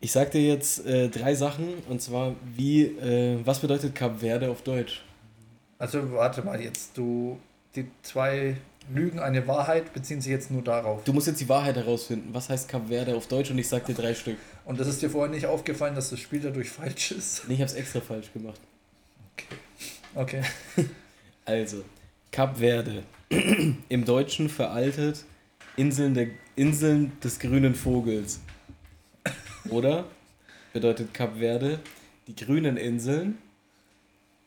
[0.01, 4.51] Ich sag dir jetzt äh, drei Sachen und zwar, wie, äh, was bedeutet Kap Verde
[4.51, 5.03] auf Deutsch?
[5.79, 7.39] Also warte mal jetzt, du,
[7.75, 8.57] die zwei
[8.93, 11.03] Lügen, eine Wahrheit beziehen sich jetzt nur darauf.
[11.05, 12.29] Du musst jetzt die Wahrheit herausfinden.
[12.33, 14.37] Was heißt Kap Verde auf Deutsch und ich sag dir drei Stück.
[14.65, 17.49] Und das ist dir vorher nicht aufgefallen, dass das Spiel dadurch falsch ist?
[17.49, 18.61] Nee, ich hab's extra falsch gemacht.
[20.17, 20.43] Okay.
[21.49, 21.85] Also,
[22.33, 23.05] Kap Verde
[23.89, 25.25] im Deutschen veraltet
[25.77, 26.27] Inseln, der,
[26.57, 28.41] Inseln des grünen Vogels.
[29.69, 30.07] Oder
[30.73, 31.79] bedeutet Kap Verde
[32.27, 33.39] die grünen Inseln.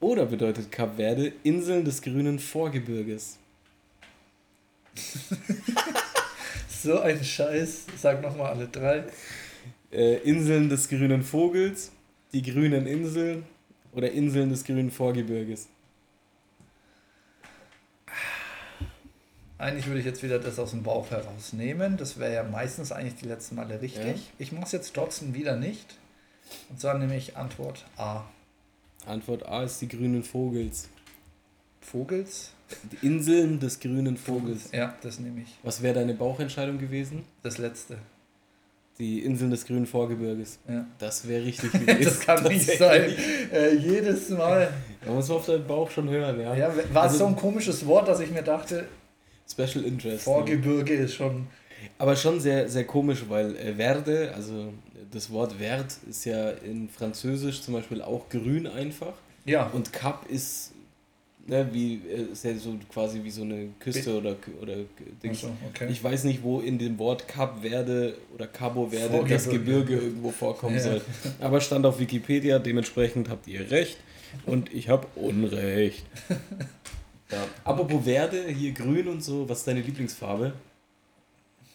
[0.02, 3.38] Oder bedeutet Kap Verde Inseln des grünen Vorgebirges.
[6.68, 7.86] so ein Scheiß.
[7.96, 9.06] Sag nochmal alle drei.
[9.90, 11.94] Äh, Inseln des grünen Vogels,
[12.34, 13.46] die grünen Inseln
[13.94, 15.68] oder Inseln des grünen Vorgebirges.
[19.58, 21.98] Eigentlich würde ich jetzt wieder das aus dem Bauch herausnehmen.
[21.98, 24.06] Das wäre ja meistens eigentlich die letzten Male richtig.
[24.06, 24.34] Ja.
[24.38, 25.98] Ich mache es jetzt trotzdem wieder nicht.
[26.70, 28.24] Und zwar nehme ich Antwort A.
[29.06, 30.90] Antwort A ist die grünen Vogels.
[31.82, 32.54] Vogels?
[32.92, 34.72] Die Inseln des grünen Vogels.
[34.72, 35.58] Ja, das nehme ich.
[35.64, 37.26] Was wäre deine Bauchentscheidung gewesen?
[37.44, 37.98] Das letzte.
[39.00, 40.60] Die Inseln des grünen Vorgebirges.
[40.68, 40.86] Ja.
[40.98, 42.04] Das wäre richtig gewesen.
[42.04, 43.14] das kann nicht sein.
[43.54, 44.74] Äh, jedes Mal.
[45.06, 46.54] Man muss auf deinen Bauch schon hören, ja.
[46.54, 48.86] ja war also, so ein komisches Wort, dass ich mir dachte,
[49.50, 50.24] Special Interest.
[50.24, 51.04] Vorgebirge ne?
[51.04, 51.48] ist schon.
[51.98, 54.74] Aber schon sehr, sehr komisch, weil äh, Verde, also
[55.12, 59.14] das Wort Vert ist ja in Französisch zum Beispiel auch grün einfach.
[59.46, 59.68] Ja.
[59.68, 60.74] Und Cap ist
[61.50, 64.76] ne, wie äh, ist ja so quasi wie so eine Küste oder oder
[65.22, 65.42] Dings.
[65.42, 65.88] So, okay.
[65.92, 70.32] Ich weiß nicht, wo in dem Wort Cap Verde oder Cabo Verde das Gebirge irgendwo
[70.32, 70.82] vorkommen ja.
[70.82, 71.02] soll.
[71.40, 73.98] Aber stand auf Wikipedia, dementsprechend habt ihr recht
[74.46, 76.06] und ich habe Unrecht.
[77.32, 77.38] Ja.
[77.64, 80.52] Apropos Verde, hier grün und so, was ist deine Lieblingsfarbe?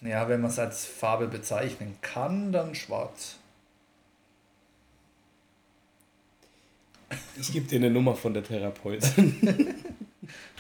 [0.01, 3.37] Ja, wenn man es als Farbe bezeichnen kann, dann schwarz.
[7.41, 9.37] Ich gebe dir eine Nummer von der Therapeutin.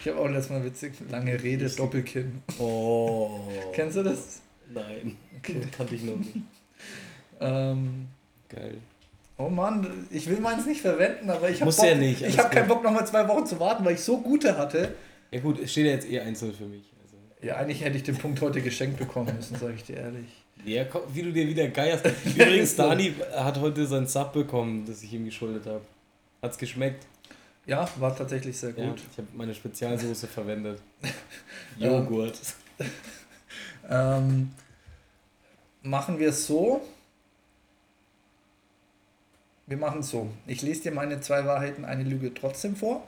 [0.00, 2.42] ich habe auch letztes Mal witzig, lange Rede, Doppelkinn.
[2.58, 3.40] Oh.
[3.72, 4.40] Kennst du das?
[4.72, 5.60] Nein, okay.
[5.76, 6.36] kannte ich noch nicht.
[7.40, 8.08] ähm,
[8.48, 8.78] Geil.
[9.36, 12.68] Oh Mann, ich will meins nicht verwenden, aber ich habe ja nicht, ich habe keinen
[12.68, 14.94] Bock, nochmal zwei Wochen zu warten, weil ich so gute hatte.
[15.32, 16.84] Ja gut, es steht ja jetzt eh einzeln für mich.
[17.02, 17.16] Also.
[17.46, 20.26] Ja, eigentlich hätte ich den Punkt heute geschenkt bekommen müssen, sage ich dir ehrlich.
[20.64, 22.06] Ja, komm, wie du dir wieder geierst.
[22.24, 25.82] Übrigens, Dani hat heute sein Sub bekommen, das ich ihm geschuldet habe.
[26.44, 27.06] Hat's geschmeckt?
[27.64, 28.84] Ja, war tatsächlich sehr gut.
[28.84, 30.82] Ja, ich habe meine Spezialsoße verwendet.
[31.78, 32.38] Joghurt.
[33.88, 34.50] ähm,
[35.82, 36.82] machen wir es so,
[39.66, 40.30] wir machen es so.
[40.46, 43.02] Ich lese dir meine zwei Wahrheiten, eine Lüge trotzdem vor.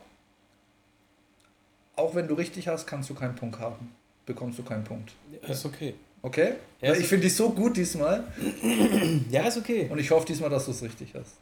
[1.94, 3.94] Auch wenn du richtig hast, kannst du keinen Punkt haben.
[4.25, 5.12] Bekommst du keinen Punkt.
[5.42, 5.94] Ja, ist okay.
[6.22, 6.55] Okay?
[6.81, 8.25] Ja, ich finde dich so gut diesmal.
[9.31, 9.88] Ja, ist okay.
[9.90, 11.37] Und ich hoffe diesmal, dass du es richtig hast.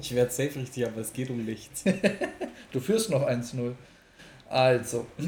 [0.00, 1.84] Ich werde safe richtig, aber es geht um nichts.
[2.72, 3.72] du führst noch 1-0.
[4.48, 5.06] Also.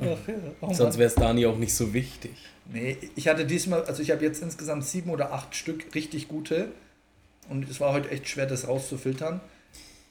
[0.00, 0.16] Ach, ja.
[0.60, 2.32] oh Sonst wäre es Dani auch nicht so wichtig.
[2.66, 6.68] Nee, ich hatte diesmal, also ich habe jetzt insgesamt sieben oder acht Stück richtig gute.
[7.48, 9.40] Und es war heute echt schwer, das rauszufiltern.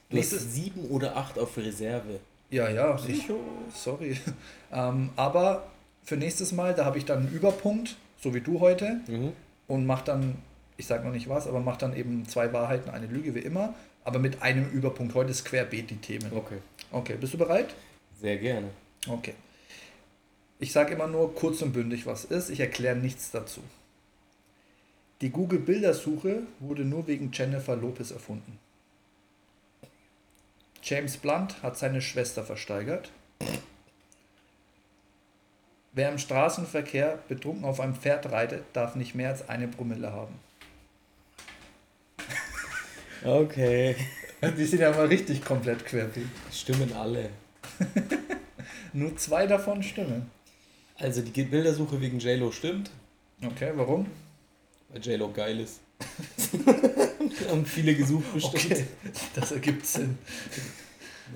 [0.08, 2.20] Du Nächstes, hast sieben oder acht auf Reserve.
[2.50, 2.98] Ja, ja.
[3.08, 3.24] Ich,
[3.74, 4.16] sorry.
[4.72, 5.68] Ähm, aber
[6.02, 9.30] für nächstes Mal, da habe ich dann einen Überpunkt, so wie du heute, mhm.
[9.68, 10.34] und mach dann,
[10.76, 13.74] ich sage noch nicht was, aber mach dann eben zwei Wahrheiten, eine Lüge wie immer,
[14.04, 15.14] aber mit einem Überpunkt.
[15.14, 16.30] Heute ist querbeet die Themen.
[16.34, 16.58] Okay.
[16.90, 17.74] Okay, bist du bereit?
[18.20, 18.68] Sehr gerne.
[19.08, 19.34] Okay.
[20.58, 22.50] Ich sage immer nur kurz und bündig, was ist.
[22.50, 23.60] Ich erkläre nichts dazu.
[25.20, 28.58] Die Google-Bildersuche wurde nur wegen Jennifer Lopez erfunden.
[30.82, 33.10] James Blunt hat seine Schwester versteigert.
[35.92, 40.34] Wer im Straßenverkehr betrunken auf einem Pferd reitet, darf nicht mehr als eine Promille haben.
[43.24, 43.96] Okay.
[44.58, 46.26] Die sind ja mal richtig komplett querbeet.
[46.52, 47.30] Stimmen alle.
[48.92, 50.30] Nur zwei davon stimmen.
[50.98, 52.90] Also die Bildersuche wegen JLo stimmt,
[53.44, 54.06] Okay, warum?
[54.90, 55.80] weil JLo geil ist.
[57.48, 58.64] Haben viele gesucht bestimmt.
[58.64, 58.84] Okay,
[59.34, 60.18] das ergibt Sinn.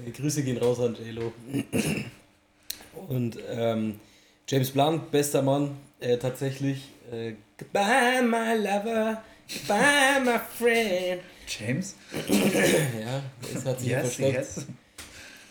[0.04, 1.32] Nee, Grüße gehen raus an JLo.
[3.08, 3.98] Und ähm,
[4.46, 6.88] James Blunt, bester Mann, äh, tatsächlich.
[7.10, 9.22] Äh, Goodbye, my lover.
[9.52, 11.22] Goodbye, my friend.
[11.46, 11.94] James?
[12.28, 13.22] ja,
[13.54, 14.34] es hat sich Yes, verschreckt.
[14.36, 14.66] yes.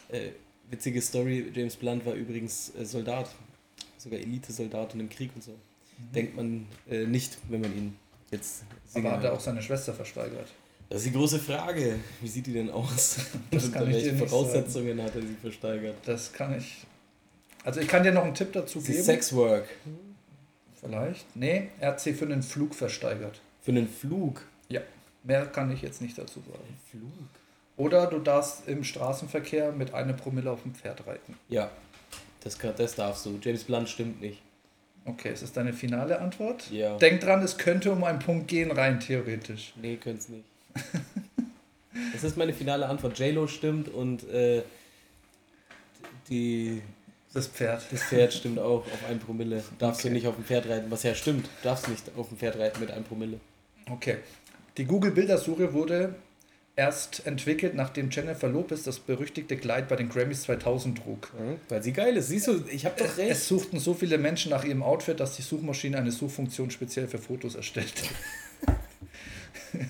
[0.09, 0.29] Äh,
[0.69, 3.29] witzige Story, James Blunt war übrigens äh, Soldat,
[3.97, 5.55] sogar Elite-Soldat und im Krieg und so.
[6.13, 7.95] Denkt man äh, nicht, wenn man ihn
[8.29, 10.47] jetzt singen Aber hat er auch seine Schwester versteigert?
[10.89, 11.99] Das ist die große Frage.
[12.21, 13.17] Wie sieht die denn aus?
[13.49, 15.95] Das Unter kann welchen Voraussetzungen hat er sie versteigert?
[16.05, 16.85] Das kann ich.
[17.63, 19.01] Also ich kann dir noch einen Tipp dazu geben.
[19.03, 19.65] Sexwork.
[20.79, 21.25] Vielleicht.
[21.35, 23.41] Nee, er hat sie für einen Flug versteigert.
[23.67, 24.43] Für einen Flug.
[25.23, 26.77] Mehr kann ich jetzt nicht dazu sagen.
[26.89, 27.11] Flug?
[27.75, 31.35] Oder du darfst im Straßenverkehr mit einer Promille auf dem Pferd reiten.
[31.49, 31.69] Ja,
[32.45, 33.37] das, kann, das darfst du.
[33.41, 34.41] James Blunt stimmt nicht.
[35.03, 36.71] Okay, ist das deine finale Antwort?
[36.71, 36.97] Ja.
[36.97, 39.73] Denk dran, es könnte um einen Punkt gehen, rein theoretisch.
[39.81, 40.45] Nee, könnt's nicht.
[42.13, 43.19] Das ist meine finale Antwort.
[43.19, 44.61] JLo stimmt und äh,
[46.29, 46.81] die,
[47.33, 47.81] Das Pferd.
[47.91, 49.61] das Pferd stimmt auch auf ein Promille.
[49.79, 50.09] Darfst Okay.
[50.09, 51.47] du nicht auf dem Pferd reiten, was ja stimmt.
[51.47, 53.39] Du darfst nicht auf dem Pferd reiten mit einem Promille.
[53.89, 54.17] Okay.
[54.77, 56.15] Die Google-Bildersuche wurde
[56.75, 61.31] erst entwickelt, nachdem Jennifer Lopez das berüchtigte Kleid bei den Grammys 2000 trug.
[61.69, 62.27] Weil sie geil ist.
[62.27, 63.31] Siehst du, ich hab doch recht.
[63.31, 67.17] Es suchten so viele Menschen nach ihrem Outfit, dass die Suchmaschine eine Suchfunktion speziell für
[67.17, 68.03] Fotos erstellte.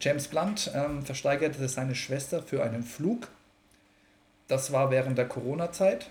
[0.00, 3.28] James Blunt ähm, versteigerte seine Schwester für einen Flug.
[4.46, 6.08] Das war während der Corona-Zeit,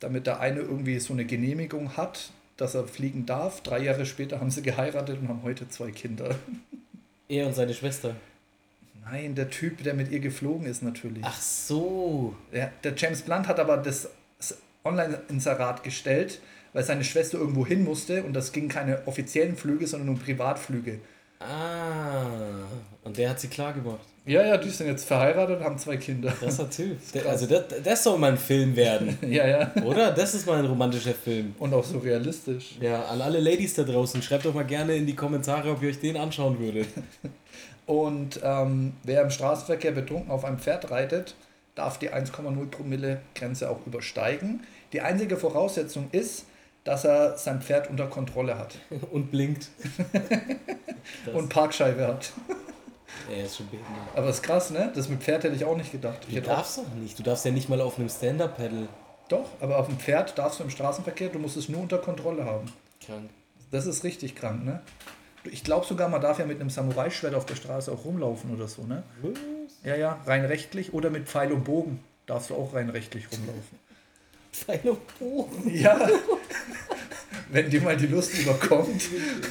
[0.00, 3.62] damit der eine irgendwie so eine Genehmigung hat, dass er fliegen darf.
[3.62, 6.34] Drei Jahre später haben sie geheiratet und haben heute zwei Kinder.
[7.28, 8.14] er und seine Schwester.
[9.04, 11.24] Nein, der Typ, der mit ihr geflogen ist, natürlich.
[11.24, 12.36] Ach so.
[12.52, 14.08] Der, der James Blunt hat aber das
[14.40, 16.40] das Online-Inserat gestellt,
[16.72, 21.00] weil seine Schwester irgendwo hin musste und das ging keine offiziellen Flüge, sondern nur Privatflüge.
[21.40, 22.26] Ah.
[23.02, 24.00] Und der hat sie klar gemacht.
[24.26, 26.30] Ja, ja, die sind jetzt verheiratet und haben zwei Kinder.
[26.30, 26.98] Krasser Typ.
[27.12, 29.18] Der, also das, das soll mal ein Film werden.
[29.28, 29.72] ja, ja.
[29.82, 30.12] Oder?
[30.12, 31.54] Das ist mal ein romantischer Film.
[31.58, 32.76] Und auch so realistisch.
[32.80, 35.88] Ja, an alle Ladies da draußen, schreibt doch mal gerne in die Kommentare, ob ihr
[35.88, 36.88] euch den anschauen würdet.
[37.86, 41.34] Und ähm, wer im Straßenverkehr betrunken auf einem Pferd reitet,
[41.74, 44.60] darf die 1,0 Promille Grenze auch übersteigen.
[44.92, 46.44] Die einzige Voraussetzung ist,
[46.90, 48.74] dass er sein Pferd unter Kontrolle hat
[49.12, 49.68] Und blinkt.
[51.32, 52.32] Und Parkscheibe hat.
[53.30, 53.92] er ist schon behindert.
[54.16, 54.90] Aber ist krass, ne?
[54.92, 56.26] Das mit Pferd hätte ich auch nicht gedacht.
[56.28, 57.16] Du darfst doch nicht.
[57.16, 58.88] Du darfst ja nicht mal auf einem Stand-Up-Pedal.
[59.28, 62.44] doch, aber auf dem Pferd darfst du im Straßenverkehr, du musst es nur unter Kontrolle
[62.44, 62.72] haben.
[63.06, 63.30] Krank.
[63.70, 64.80] Das ist richtig krank, ne?
[65.44, 68.66] Ich glaube sogar, man darf ja mit einem Samurai-Schwert auf der Straße auch rumlaufen oder
[68.66, 69.04] so, ne?
[69.22, 69.38] Was?
[69.84, 73.78] Ja, ja, rein rechtlich oder mit Pfeil und Bogen darfst du auch rein rechtlich rumlaufen.
[74.52, 75.70] Pfeil und Bogen.
[75.74, 76.08] Ja,
[77.52, 79.02] wenn dir mal die Lust überkommt.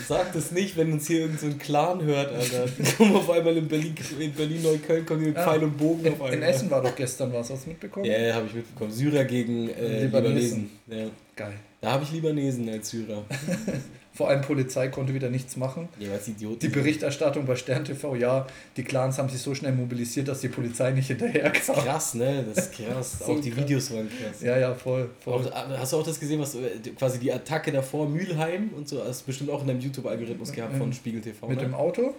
[0.07, 2.65] Sag das nicht, wenn uns hier irgendein so ein Clan hört, Alter.
[2.97, 5.45] Kommen auf einmal in Berlin, in Berlin Neukölln, kommen hier mit Ja.
[5.45, 6.33] Pfeil und Bogen auf In, einmal.
[6.33, 8.05] in Essen war doch gestern was, hast du mitbekommen?
[8.05, 8.91] Ja, ja habe ich mitbekommen.
[8.91, 10.05] Syrer gegen äh, Libanesen.
[10.05, 10.69] Libanesen.
[10.87, 11.05] Ja.
[11.39, 11.53] Geil.
[11.79, 13.23] Da habe ich Libanesen als Syrer.
[14.13, 15.87] Vor allem Polizei konnte wieder nichts machen.
[15.97, 16.59] Ja, was Idioten.
[16.59, 20.49] Die Berichterstattung bei Stern TV, ja, die Clans haben sich so schnell mobilisiert, dass die
[20.49, 21.77] Polizei nicht hinterher kam.
[21.77, 22.43] Krass, ne?
[22.45, 23.19] Das ist krass.
[23.25, 23.63] So auch die krass.
[23.63, 24.41] Videos waren krass.
[24.41, 25.09] Ja, ja, voll.
[25.21, 25.33] voll.
[25.35, 29.01] Auch, hast du auch das gesehen, was äh, quasi die Attacke davor, Mülheim und so,
[29.01, 31.47] hast du bestimmt auch in deinem YouTube-Algorithmus gehabt von Spiegel TV.
[31.47, 31.67] Mit ne?
[31.67, 32.15] dem Auto?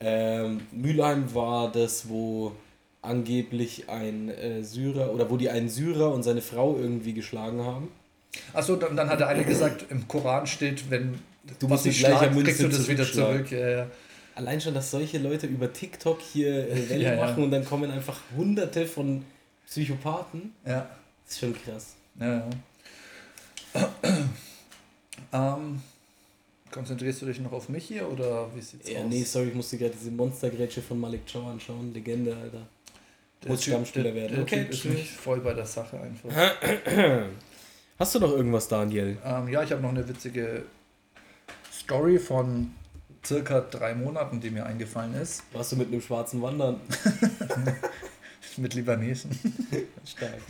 [0.00, 2.52] Ähm, Mülheim war das, wo
[3.00, 7.88] angeblich ein äh, Syrer oder wo die einen Syrer und seine Frau irgendwie geschlagen haben.
[8.52, 11.18] Achso, dann, dann hat der eine gesagt, im Koran steht, wenn
[11.58, 13.50] Du was schlagt, Münze kriegst du das wieder zurück.
[13.50, 13.86] Ja, ja.
[14.34, 17.26] Allein schon, dass solche Leute über TikTok hier äh, Welle Ja, ja.
[17.26, 19.24] machen und dann kommen einfach hunderte von
[19.66, 20.52] Psychopathen.
[20.66, 20.88] ja.
[21.24, 21.94] Das ist schon krass.
[22.18, 22.48] Ja,
[23.74, 23.88] ja.
[25.32, 25.80] ähm,
[26.70, 29.06] konzentrierst du dich noch auf mich hier oder wie sieht's Ja, aus?
[29.08, 31.92] nee, sorry, ich musste gerade diese Monstergrätsche von Malik Chow anschauen.
[31.94, 32.66] Legende, Alter.
[33.42, 34.32] der muss Typ, Stammspieler der, werden.
[34.34, 36.30] Der Okay, Typ ist nicht voll bei der Sache einfach.
[38.00, 39.18] Hast du noch irgendwas, Daniel?
[39.22, 40.62] Ähm, ja, ich habe noch eine witzige
[41.70, 42.72] Story von
[43.22, 46.80] circa drei Monaten, die mir eingefallen ist, Warst du mit einem schwarzen Wandern?
[48.56, 49.38] mit Libanesen.
[50.06, 50.40] Stark.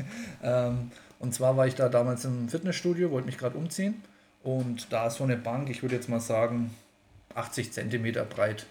[0.44, 4.00] Ähm, und zwar war ich da damals im Fitnessstudio, wollte mich gerade umziehen.
[4.44, 6.72] Und da ist so eine Bank, ich würde jetzt mal sagen,
[7.34, 8.66] 80 Zentimeter breit.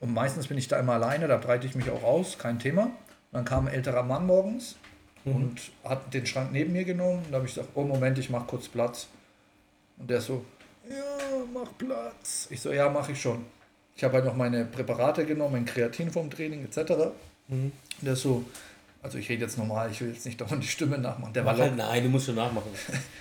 [0.00, 2.84] Und meistens bin ich da immer alleine, da breite ich mich auch aus, kein Thema.
[2.84, 2.92] Und
[3.32, 4.76] dann kam ein älterer Mann morgens
[5.24, 5.34] mhm.
[5.34, 7.22] und hat den Schrank neben mir genommen.
[7.24, 9.08] Und da habe ich gesagt, oh Moment, ich mache kurz Platz.
[9.98, 10.44] Und der so,
[10.88, 12.48] ja, mach Platz.
[12.50, 13.44] Ich so, ja, mache ich schon.
[13.96, 16.90] Ich habe halt noch meine Präparate genommen, mein Kreatin vom Training etc.
[17.48, 17.72] Mhm.
[18.00, 18.44] Und der so,
[19.02, 21.32] also ich rede jetzt normal, ich will jetzt nicht dauernd die Stimme nachmachen.
[21.32, 22.70] Der war halt, nein, du musst schon nachmachen.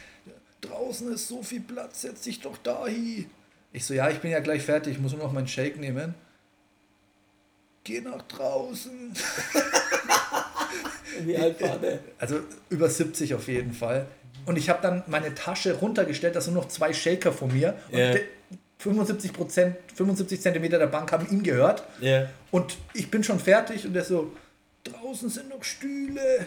[0.62, 3.30] Draußen ist so viel Platz, setz dich doch da hin.
[3.74, 6.16] Ich so, ja, ich bin ja gleich fertig, ich muss nur noch meinen Shake nehmen.
[7.84, 9.13] Geh nach draußen.
[11.21, 11.99] Wie alt war der?
[12.17, 14.08] Also über 70 auf jeden Fall.
[14.45, 17.76] Und ich habe dann meine Tasche runtergestellt, dass nur noch zwei Shaker von mir.
[17.91, 18.19] Yeah.
[18.80, 21.84] 75 Prozent, 75 Zentimeter der Bank haben ihm gehört.
[22.02, 22.30] Yeah.
[22.52, 24.34] Und ich bin schon fertig und der so,
[24.84, 26.45] draußen sind noch Stühle.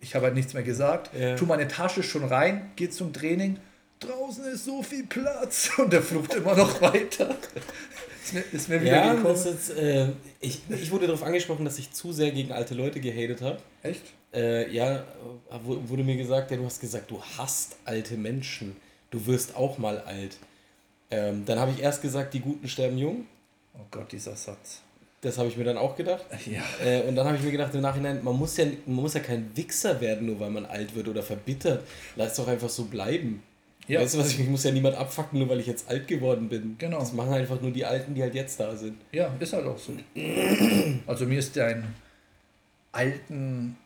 [0.00, 1.10] Ich habe halt nichts mehr gesagt.
[1.14, 1.36] Yeah.
[1.36, 3.58] Tu meine Tasche schon rein, gehe zum Training.
[4.00, 7.36] Draußen ist so viel Platz und der flucht immer noch weiter.
[8.28, 9.34] Ist, mir, ist mir wieder ja, gekommen.
[9.34, 10.08] Das ist, äh,
[10.40, 13.58] ich, ich wurde darauf angesprochen, dass ich zu sehr gegen alte Leute gehatet habe.
[13.82, 14.02] Echt?
[14.34, 15.04] Äh, ja,
[15.62, 18.76] wurde mir gesagt, ja, du hast gesagt, du hasst alte Menschen.
[19.10, 20.36] Du wirst auch mal alt.
[21.10, 23.26] Ähm, dann habe ich erst gesagt, die Guten sterben jung.
[23.74, 24.82] Oh Gott, dieser Satz.
[25.22, 26.24] Das habe ich mir dann auch gedacht.
[26.46, 26.62] Ja.
[26.84, 29.20] Äh, und dann habe ich mir gedacht im Nachhinein, man muss, ja, man muss ja
[29.20, 31.82] kein Wichser werden, nur weil man alt wird oder verbittert.
[32.16, 33.42] Lass doch einfach so bleiben.
[33.88, 34.00] Ja.
[34.02, 36.48] Weißt du was, ich, ich muss ja niemand abfacken, nur weil ich jetzt alt geworden
[36.48, 36.76] bin.
[36.78, 37.00] Genau.
[37.00, 38.98] Das machen einfach nur die Alten, die halt jetzt da sind.
[39.12, 39.92] Ja, ist halt auch so.
[41.06, 41.94] also mir ist dein
[42.92, 43.76] alten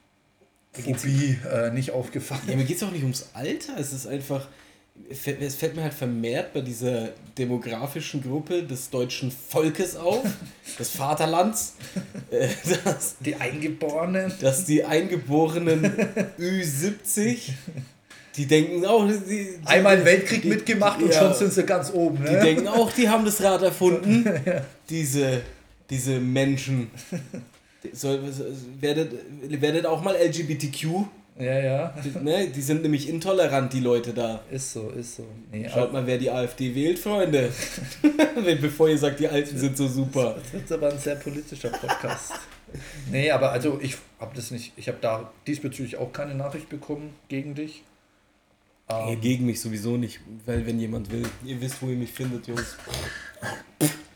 [0.73, 2.43] Phobie äh, nicht aufgefallen.
[2.49, 4.49] Ja, mir geht es auch nicht ums Alter, es ist einfach,
[5.09, 10.25] es fällt mir halt vermehrt bei dieser demografischen Gruppe des deutschen Volkes auf,
[10.79, 11.75] des Vaterlands.
[12.31, 12.49] Äh,
[12.85, 14.33] dass, die Eingeborenen.
[14.41, 15.93] Dass die Eingeborenen
[16.39, 17.51] Ü70
[18.37, 21.65] die denken auch, die, die einmal einen Weltkrieg die, mitgemacht und ja, schon sind sie
[21.65, 22.23] ganz oben.
[22.23, 22.31] Ne?
[22.31, 24.25] Die denken auch, die haben das Rad erfunden.
[24.45, 24.63] ja.
[24.89, 25.43] Diese,
[25.91, 26.91] diese Menschen.
[27.93, 28.19] So,
[28.81, 29.13] werdet,
[29.61, 30.87] werdet auch mal LGBTQ.
[31.39, 31.95] Ja, ja.
[32.05, 34.41] Die, ne, die sind nämlich intolerant, die Leute da.
[34.51, 35.27] Ist so, ist so.
[35.51, 37.51] Nee, Schaut mal, wer die AfD wählt, Freunde.
[38.61, 40.37] Bevor ihr sagt, die Alten sind so super.
[40.43, 42.33] Das wird aber ein sehr politischer Podcast.
[43.11, 47.15] nee, aber also ich habe das nicht, ich habe da diesbezüglich auch keine Nachricht bekommen
[47.29, 47.83] gegen dich.
[49.01, 52.47] Ähm, gegen mich sowieso nicht, weil wenn jemand will, ihr wisst, wo ihr mich findet,
[52.47, 52.77] Jungs.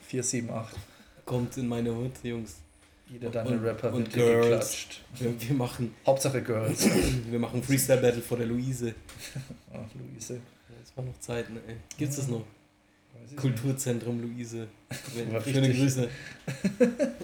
[0.09, 0.79] 478.
[1.25, 2.57] Kommt in meine Hut, Jungs.
[3.09, 4.43] Jeder deine Rapper und wird Girls.
[4.43, 5.05] geklatscht.
[5.19, 5.95] Wir, wir, machen.
[6.05, 6.89] Hauptsache Girls.
[7.31, 8.95] wir machen Freestyle Battle vor der Luise.
[9.73, 10.41] Ach, Luise.
[10.81, 11.61] Das war noch Zeit, ne?
[11.97, 12.45] Gibt's das noch?
[13.37, 14.69] Kulturzentrum Luise.
[15.45, 16.09] Schöne Grüße.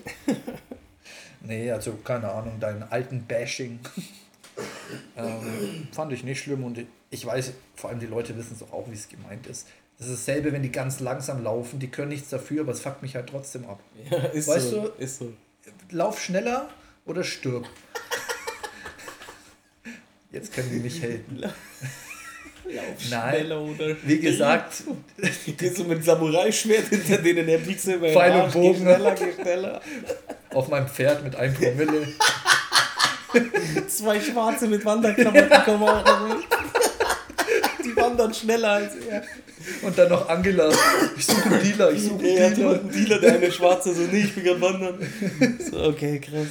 [1.43, 3.79] nee, also keine Ahnung, deinen alten Bashing
[5.17, 8.73] ähm, fand ich nicht schlimm und ich weiß, vor allem die Leute wissen es doch
[8.73, 9.67] auch, wie es gemeint ist.
[9.99, 13.03] Das ist dasselbe, wenn die ganz langsam laufen, die können nichts dafür, aber es fuckt
[13.03, 13.81] mich halt trotzdem ab.
[14.11, 14.81] Ja, ist weißt so.
[14.83, 15.33] Du, ist so.
[15.91, 16.69] Lauf schneller
[17.05, 17.69] oder stirb.
[20.31, 21.39] Jetzt können die nicht helfen.
[21.39, 21.55] Lauf
[22.99, 24.85] schneller oder Wie gesagt,
[25.59, 28.81] gehst du mit Samurai-Schwert hinter denen der Pixel Pfeil und Bogen.
[28.81, 29.83] Schneller, schneller.
[30.51, 32.09] Auf meinem Pferd mit einem Promille.
[33.89, 36.45] Zwei Schwarze mit Wanderklamotten kommen auch noch mit.
[37.85, 39.23] Die wandern schneller als er.
[39.83, 40.71] Und dann noch Angela.
[41.17, 42.81] Ich suche einen Dealer, ich suche einen ja, Dealer.
[42.81, 44.99] einen Dealer, der eine Schwarze so, nee, ich bin gerade wandern.
[45.71, 46.49] So, okay, krass.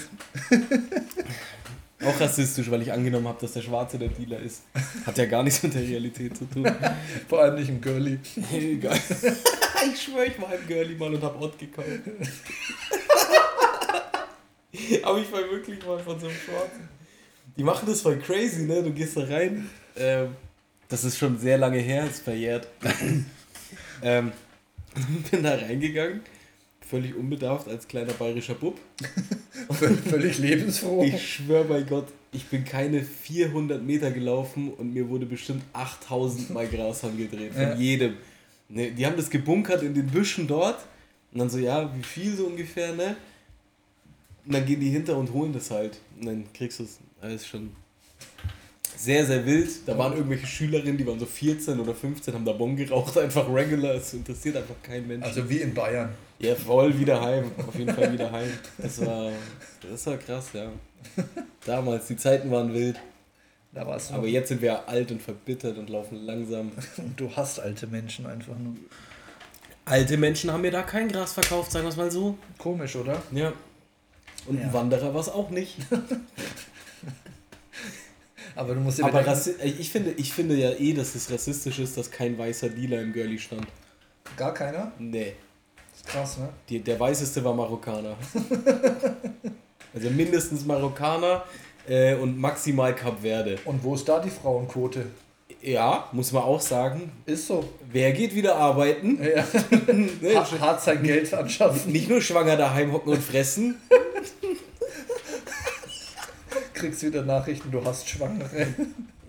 [2.04, 4.64] Auch rassistisch, weil ich angenommen habe, dass der Schwarze der Dealer ist.
[5.06, 6.70] Hat ja gar nichts mit der Realität zu tun.
[7.28, 8.18] Vor allem nicht im Girlie.
[8.54, 8.98] Egal.
[9.94, 11.88] ich schwöre, ich war im Girlie mal und hab Ott gekauft.
[15.04, 16.90] Aber ich war wirklich mal von so einem Schwarzen.
[17.58, 18.82] Die machen das voll crazy, ne?
[18.82, 19.70] Du gehst da rein.
[19.98, 20.36] Ähm,
[20.88, 22.68] das ist schon sehr lange her, ist verjährt.
[24.04, 24.32] ähm,
[25.32, 26.22] bin da reingegangen,
[26.82, 28.80] völlig unbedarft als kleiner bayerischer Bub.
[30.10, 31.04] völlig lebensfroh.
[31.04, 36.50] Ich schwöre bei Gott, ich bin keine 400 Meter gelaufen und mir wurde bestimmt 8000
[36.50, 37.54] Mal Grashorn gedreht.
[37.54, 37.76] Von ja.
[37.76, 38.18] jedem.
[38.70, 40.80] Ne, die haben das gebunkert in den Büschen dort.
[41.34, 43.16] Und dann so, ja, wie viel so ungefähr, ne?
[44.46, 46.00] Und dann gehen die hinter und holen das halt.
[46.20, 47.00] Und dann kriegst du es.
[47.22, 47.72] Alles schon
[49.02, 49.70] sehr, sehr wild.
[49.88, 53.52] Da waren irgendwelche Schülerinnen, die waren so 14 oder 15, haben da Bon geraucht, einfach
[53.52, 53.96] regular.
[53.96, 55.24] Es interessiert einfach keinen Menschen.
[55.24, 56.10] Also wie in Bayern.
[56.40, 57.52] Ja, voll wieder heim.
[57.68, 58.52] Auf jeden Fall wieder heim.
[58.78, 59.32] Das war,
[59.90, 60.72] das war krass, ja.
[61.66, 63.00] Damals, die Zeiten waren wild.
[63.74, 66.72] Da war's Aber jetzt sind wir alt und verbittert und laufen langsam.
[66.98, 68.76] Und du hast alte Menschen einfach nur.
[69.86, 72.38] Alte Menschen haben mir da kein Gras verkauft, sagen wir es mal so.
[72.58, 73.22] Komisch, oder?
[73.32, 73.54] Ja.
[74.46, 74.66] Und ja.
[74.66, 75.78] ein Wanderer war es auch nicht.
[78.56, 79.24] Aber du musst ja Aber
[79.64, 83.14] ich finde, ich finde ja eh, dass es rassistisch ist, dass kein weißer Dealer im
[83.14, 83.66] Girlie stand.
[84.36, 84.92] Gar keiner?
[85.00, 85.34] Nee.
[85.92, 86.50] Das ist krass, ne?
[86.70, 88.18] Die, der weißeste war Marokkaner.
[89.94, 91.44] also mindestens Marokkaner.
[91.88, 93.58] äh, und maximal Kap Verde.
[93.66, 95.06] Und wo ist da die Frauenquote?
[95.62, 97.12] Ja, muss man auch sagen.
[97.26, 97.64] Ist so.
[97.92, 99.20] Wer geht wieder arbeiten?
[99.24, 99.46] Ja.
[100.22, 101.92] Ne, Hart, hart sein Geld anschaffen.
[101.92, 103.76] Nicht nur schwanger daheim hocken und fressen.
[106.82, 108.68] Kriegst wieder Nachrichten, du hast Schwangere.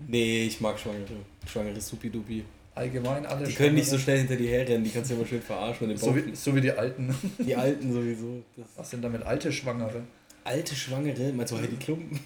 [0.09, 1.15] Nee, ich mag Schwangere.
[1.47, 2.45] Schwangere Supidupi.
[2.75, 5.41] Allgemein alle Die können nicht so schnell hinter dir herrennen, die kannst du immer schön
[5.41, 5.97] verarschen.
[5.97, 7.15] So wie, so wie die Alten.
[7.39, 8.43] die Alten sowieso.
[8.57, 10.03] Das Was sind damit alte Schwangere?
[10.45, 12.19] Alte Schwangere, meinst du Heidi Klumpen?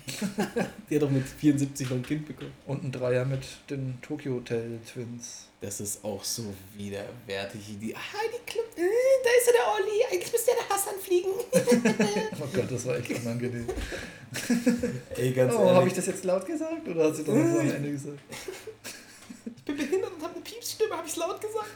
[0.91, 2.53] die hat doch mit 74 noch ein Kind bekommen.
[2.67, 5.49] Und ein Dreier mit den Tokyo Hotel Twins.
[5.61, 6.45] Das ist auch so
[6.77, 7.61] widerwärtig.
[7.81, 11.31] Die Heidi Klumpen, äh, da ist ja der Olli, eigentlich müsste ja der Hassan fliegen.
[12.39, 13.67] Oh Gott, das war echt unangenehm.
[15.17, 15.75] Ey, ganz Oh, ehrlich.
[15.75, 18.19] habe ich das jetzt laut gesagt oder hat sie das am Ende gesagt?
[19.57, 21.67] ich bin behindert und habe eine Piepsstimme, habe ich laut gesagt?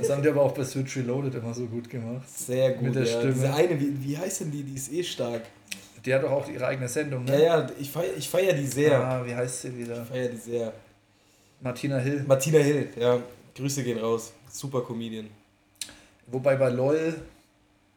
[0.00, 2.28] Das haben die aber auch bei Switch Reloaded immer so gut gemacht.
[2.30, 3.18] Sehr gut, Mit der ja.
[3.18, 3.32] Stimme.
[3.34, 4.62] Diese eine, wie, wie heißt denn die?
[4.62, 5.42] Die ist eh stark.
[6.04, 7.44] Die hat doch auch ihre eigene Sendung, Ja, ne?
[7.44, 9.00] ja, ich feier, ich feier die sehr.
[9.00, 10.02] Ah, wie heißt sie wieder?
[10.02, 10.72] Ich feier die sehr.
[11.60, 12.24] Martina Hill.
[12.26, 13.18] Martina Hill, ja.
[13.54, 14.32] Grüße gehen raus.
[14.50, 15.28] Super Comedian.
[16.26, 17.14] Wobei bei LOL,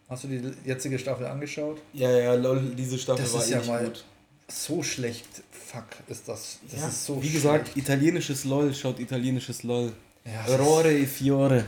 [0.09, 1.81] hast du die jetzige Staffel angeschaut?
[1.93, 4.05] Ja, ja, lol, diese Staffel Das war ist eh ja nicht mal- gut.
[4.49, 6.59] So schlecht, fuck, ist das.
[6.71, 7.77] Das ja, ist so wie gesagt, schlecht.
[7.89, 9.91] italienisches LOL, schaut italienisches LOL.
[10.23, 11.65] Ja, Aurore e Fiore.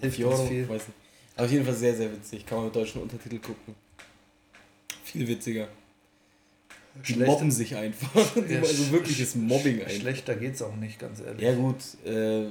[0.00, 0.68] hilft Fiore, viel.
[0.68, 0.98] weiß nicht.
[1.36, 2.44] Aber auf jeden Fall sehr, sehr witzig.
[2.44, 3.76] Kann man mit deutschen Untertitel gucken.
[5.12, 5.68] Viel witziger.
[7.06, 8.36] Die mobben sich einfach.
[8.48, 10.00] Ja, also wirkliches Mobbing eigentlich.
[10.00, 11.40] Schlechter geht's auch nicht, ganz ehrlich.
[11.40, 12.46] Ja gut, äh,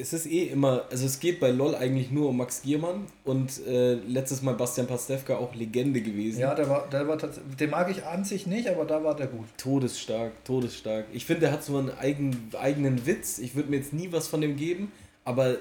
[0.00, 3.64] es ist eh immer, also es geht bei LOL eigentlich nur um Max Giermann und
[3.66, 6.40] äh, letztes Mal Bastian Pastewka auch Legende gewesen.
[6.40, 9.14] Ja, der war, der war tatsächlich, den mag ich an sich nicht, aber da war
[9.14, 9.46] der gut.
[9.58, 11.06] Todesstark, todesstark.
[11.12, 13.38] Ich finde, der hat so einen eigen, eigenen Witz.
[13.38, 14.90] Ich würde mir jetzt nie was von dem geben,
[15.24, 15.58] aber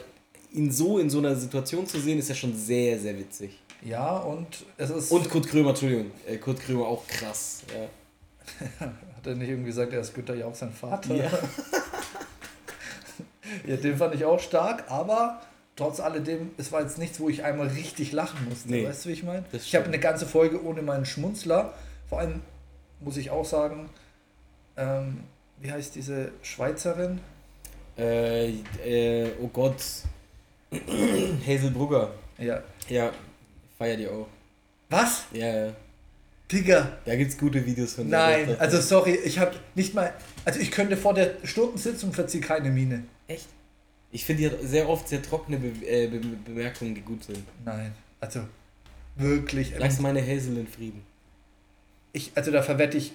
[0.53, 3.59] ihn so in so einer Situation zu sehen, ist ja schon sehr, sehr witzig.
[3.81, 5.11] Ja, und es ist.
[5.11, 7.61] Und Kurt Krömer, Entschuldigung, äh, Kurt Krömer auch krass.
[7.73, 8.85] Ja.
[9.19, 11.15] Hat er nicht irgendwie gesagt, er ist Günther ja auch sein Vater?
[11.15, 11.29] Ja.
[13.67, 15.41] ja, den fand ich auch stark, aber
[15.75, 18.69] trotz alledem, es war jetzt nichts, wo ich einmal richtig lachen musste.
[18.69, 19.43] Nee, weißt du, wie ich meine?
[19.51, 21.73] Ich habe eine ganze Folge ohne meinen Schmunzler.
[22.07, 22.41] Vor allem
[23.01, 23.89] muss ich auch sagen,
[24.77, 25.23] ähm,
[25.59, 27.19] wie heißt diese Schweizerin?
[27.97, 28.53] Äh,
[28.85, 29.83] äh, oh Gott.
[31.45, 32.11] Hazel Brugger.
[32.37, 32.63] Ja.
[32.87, 33.11] Ja,
[33.79, 34.27] feier die auch.
[34.89, 35.23] Was?
[35.31, 35.73] Ja, ja.
[36.51, 36.97] Digga.
[37.05, 38.19] Da gibt's gute Videos von der.
[38.19, 40.13] Nein, Das- also sorry, ich habe nicht mal.
[40.45, 43.03] Also ich könnte vor der Stundensitzung verziehe keine Miene.
[43.27, 43.47] Echt?
[44.11, 47.43] Ich finde, die hat sehr oft sehr trockene Be äh, Be Bemerkungen, die gut sind.
[47.63, 48.41] Nein, also
[49.15, 49.73] wirklich.
[49.77, 51.03] Lass meine Hazel in Frieden.
[52.13, 53.13] Ich, also da verwette ich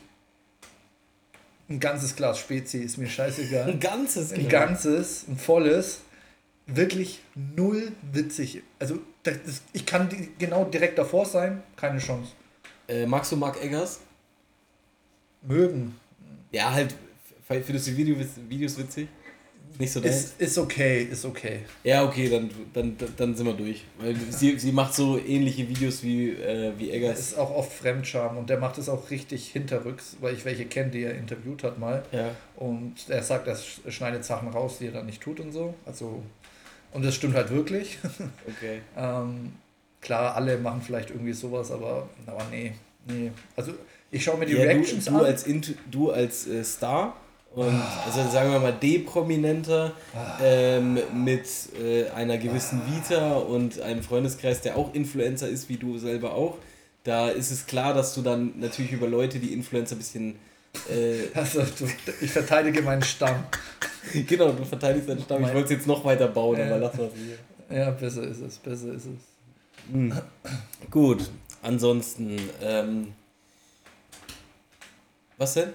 [1.68, 3.68] ein ganzes Glas Spezi, ist mir scheißegal.
[3.70, 4.32] Ein ganzes.
[4.32, 6.02] Ein ganzes, ein volles,
[6.66, 8.62] wirklich null witzig.
[8.78, 12.32] Also das, das, ich kann die, genau direkt davor sein, keine Chance.
[12.88, 14.00] Äh, magst du Mark Eggers?
[15.42, 15.94] Mögen.
[16.52, 16.94] Ja, halt.
[17.46, 18.16] Findest du Video,
[18.48, 19.08] Videos witzig?
[19.78, 20.16] Nicht so deins?
[20.16, 21.60] Ist, ist okay, ist okay.
[21.82, 23.84] Ja, okay, dann, dann, dann sind wir durch.
[23.98, 27.18] Weil sie, sie macht so ähnliche Videos wie, äh, wie Er Eggers.
[27.18, 30.90] ist auch oft Fremdscham und der macht es auch richtig hinterrücks, weil ich welche kenne,
[30.90, 32.04] die er interviewt hat mal.
[32.12, 32.30] Ja.
[32.56, 35.74] Und er sagt, er sch- schneidet Sachen raus, die er dann nicht tut und so.
[35.84, 36.22] Also,
[36.94, 37.98] und das stimmt halt wirklich.
[38.48, 38.80] Okay.
[38.96, 39.52] ähm,
[40.00, 42.72] klar, alle machen vielleicht irgendwie sowas, aber, aber nee,
[43.06, 43.30] nee.
[43.56, 43.72] Also
[44.10, 45.24] ich schaue mir die Ja, du, Reactions du an.
[45.24, 47.16] als, Int- du als äh, Star
[47.54, 49.92] und also sagen wir mal D-Prominenter
[50.42, 51.46] ähm, mit
[51.80, 56.58] äh, einer gewissen Vita und einem Freundeskreis, der auch Influencer ist, wie du selber auch,
[57.04, 60.36] da ist es klar, dass du dann natürlich über Leute, die Influencer ein bisschen
[60.90, 61.86] äh, Also, du,
[62.20, 63.44] ich verteidige meinen Stamm.
[64.26, 65.42] genau, du verteidigst deinen Stamm.
[65.44, 66.66] Ich wollte es jetzt noch weiter bauen, Ja.
[66.66, 67.76] aber lass mal hier.
[67.78, 69.90] Ja, besser ist es, besser ist es.
[69.92, 70.12] Hm.
[70.90, 71.30] Gut,
[71.62, 73.12] ansonsten, ähm,
[75.36, 75.70] was denn?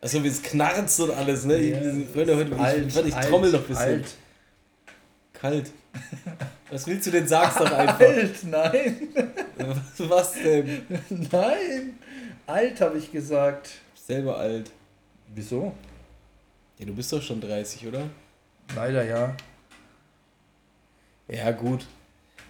[0.00, 1.58] Achso, wie es knarzt und alles, ne?
[1.58, 1.80] Ja,
[2.14, 3.84] heute, alt, ich, warte, ich alt, trommel noch ein bisschen.
[3.84, 4.06] Alt,
[5.32, 5.70] Kalt.
[6.70, 7.26] Was willst du denn?
[7.28, 8.00] Sag's doch einfach.
[8.00, 9.08] alt, nein,
[9.58, 9.76] Was,
[10.10, 10.82] was denn?
[11.08, 11.98] nein.
[12.46, 13.70] Alt habe ich gesagt.
[13.94, 14.70] Selber alt.
[15.34, 15.72] Wieso?
[16.78, 18.08] Ja, du bist doch schon 30, oder?
[18.74, 19.36] Leider ja.
[21.28, 21.86] Ja, gut.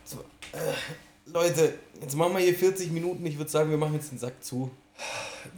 [0.04, 0.18] So,
[0.52, 3.24] äh, Leute, jetzt machen wir hier 40 Minuten.
[3.26, 4.70] Ich würde sagen, wir machen jetzt den Sack zu.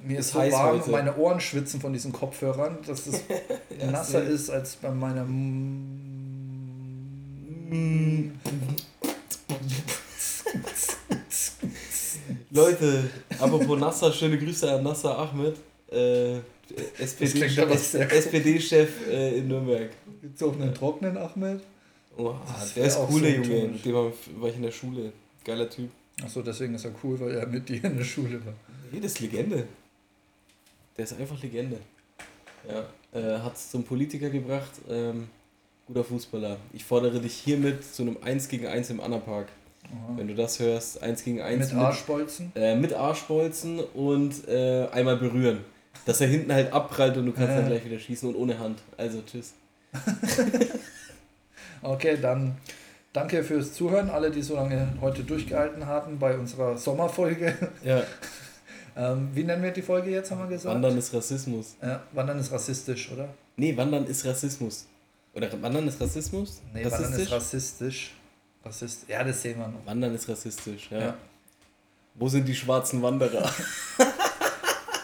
[0.03, 0.91] Mir Ist ist so heiß warm, heute.
[0.91, 3.23] meine Ohren schwitzen von diesen Kopfhörern, dass es
[3.79, 4.25] Ja, nasser safe.
[4.33, 5.25] ist als bei meiner.
[12.51, 15.57] Leute, apropos Nasser, schöne Grüße an Nasser Ahmed,
[15.91, 16.39] äh,
[16.99, 17.43] SPD.
[17.43, 19.91] SPD-Chef äh, in Nürnberg.
[20.21, 21.61] Gibt es auch einen trockenen Ahmed?
[22.17, 25.13] Oh, Das der ist cooler so Junge, mit dem war ich in der Schule.
[25.45, 25.91] Geiler Typ.
[26.23, 28.55] Achso, deswegen ist er cool, weil er mit dir in der Schule war.
[28.91, 29.65] Nee, das ist Legende.
[30.97, 31.79] Der ist einfach Legende.
[32.67, 32.87] Ja,
[33.19, 34.73] äh, hat es zum Politiker gebracht.
[34.89, 35.29] Ähm,
[35.87, 36.57] guter Fußballer.
[36.73, 39.49] Ich fordere dich hiermit zu einem 1 gegen 1 im Annapark.
[39.85, 40.15] Aha.
[40.17, 41.73] Wenn du das hörst, 1 gegen 1.
[41.73, 42.47] Mit Arschbolzen?
[42.55, 45.61] Mit, äh, mit Arschbolzen und äh, einmal berühren.
[46.05, 48.81] Dass er hinten halt abprallt und du kannst dann gleich wieder schießen und ohne Hand.
[48.97, 49.55] Also tschüss.
[51.83, 52.57] okay, dann
[53.13, 57.55] danke fürs Zuhören, alle, die so lange heute durchgehalten haben bei unserer Sommerfolge.
[57.83, 58.03] Ja.
[58.97, 60.75] ähm, wie nennen wir die Folge jetzt, haben wir gesagt?
[60.75, 61.77] Wandern ist Rassismus.
[61.83, 63.29] Ja, Wandern ist rassistisch, oder?
[63.57, 64.87] Nee, Wandern ist Rassismus.
[65.35, 66.63] Oder Wandern ist Rassismus?
[66.73, 68.13] Nee, Wandern ist rassistisch.
[68.65, 69.87] Rassist ja, das sehen wir noch.
[69.87, 70.99] Wandern ist rassistisch, ja.
[70.99, 71.17] ja.
[72.15, 73.49] Wo sind die schwarzen Wanderer?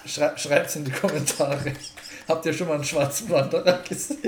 [0.07, 1.73] Schreibt es in die Kommentare.
[2.29, 4.19] Habt ihr schon mal einen schwarzen Wanderer gesehen?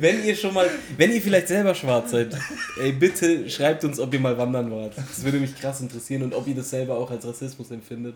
[0.00, 2.36] Wenn ihr schon mal, wenn ihr vielleicht selber schwarz seid,
[2.80, 4.94] ey, bitte schreibt uns, ob ihr mal wandern wart.
[4.96, 8.14] Das würde mich krass interessieren und ob ihr das selber auch als Rassismus empfindet.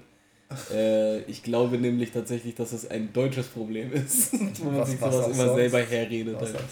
[0.72, 4.98] Äh, ich glaube nämlich tatsächlich, dass es ein deutsches Problem ist, wo man was, sich
[4.98, 5.56] sowas immer sonst?
[5.56, 6.36] selber herredet.
[6.40, 6.64] Was halt.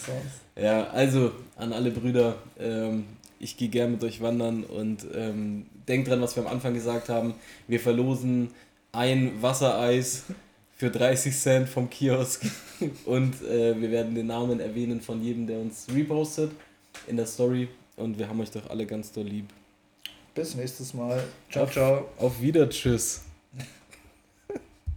[0.57, 3.05] Ja, also an alle Brüder, ähm,
[3.39, 7.11] ich gehe gern mit euch wandern und ähm, denkt dran, was wir am Anfang gesagt
[7.11, 7.35] haben.
[7.69, 8.51] Wir verlosen
[8.97, 10.25] ein Wassereis
[10.77, 12.47] für 30 Cent vom Kiosk
[13.05, 16.51] und äh, wir werden den Namen erwähnen von jedem, der uns repostet
[17.07, 19.47] in der Story und wir haben euch doch alle ganz doll lieb.
[20.35, 21.23] Bis nächstes Mal.
[21.51, 22.09] Ciao, auf, ciao.
[22.19, 23.23] Auf Wieder, tschüss.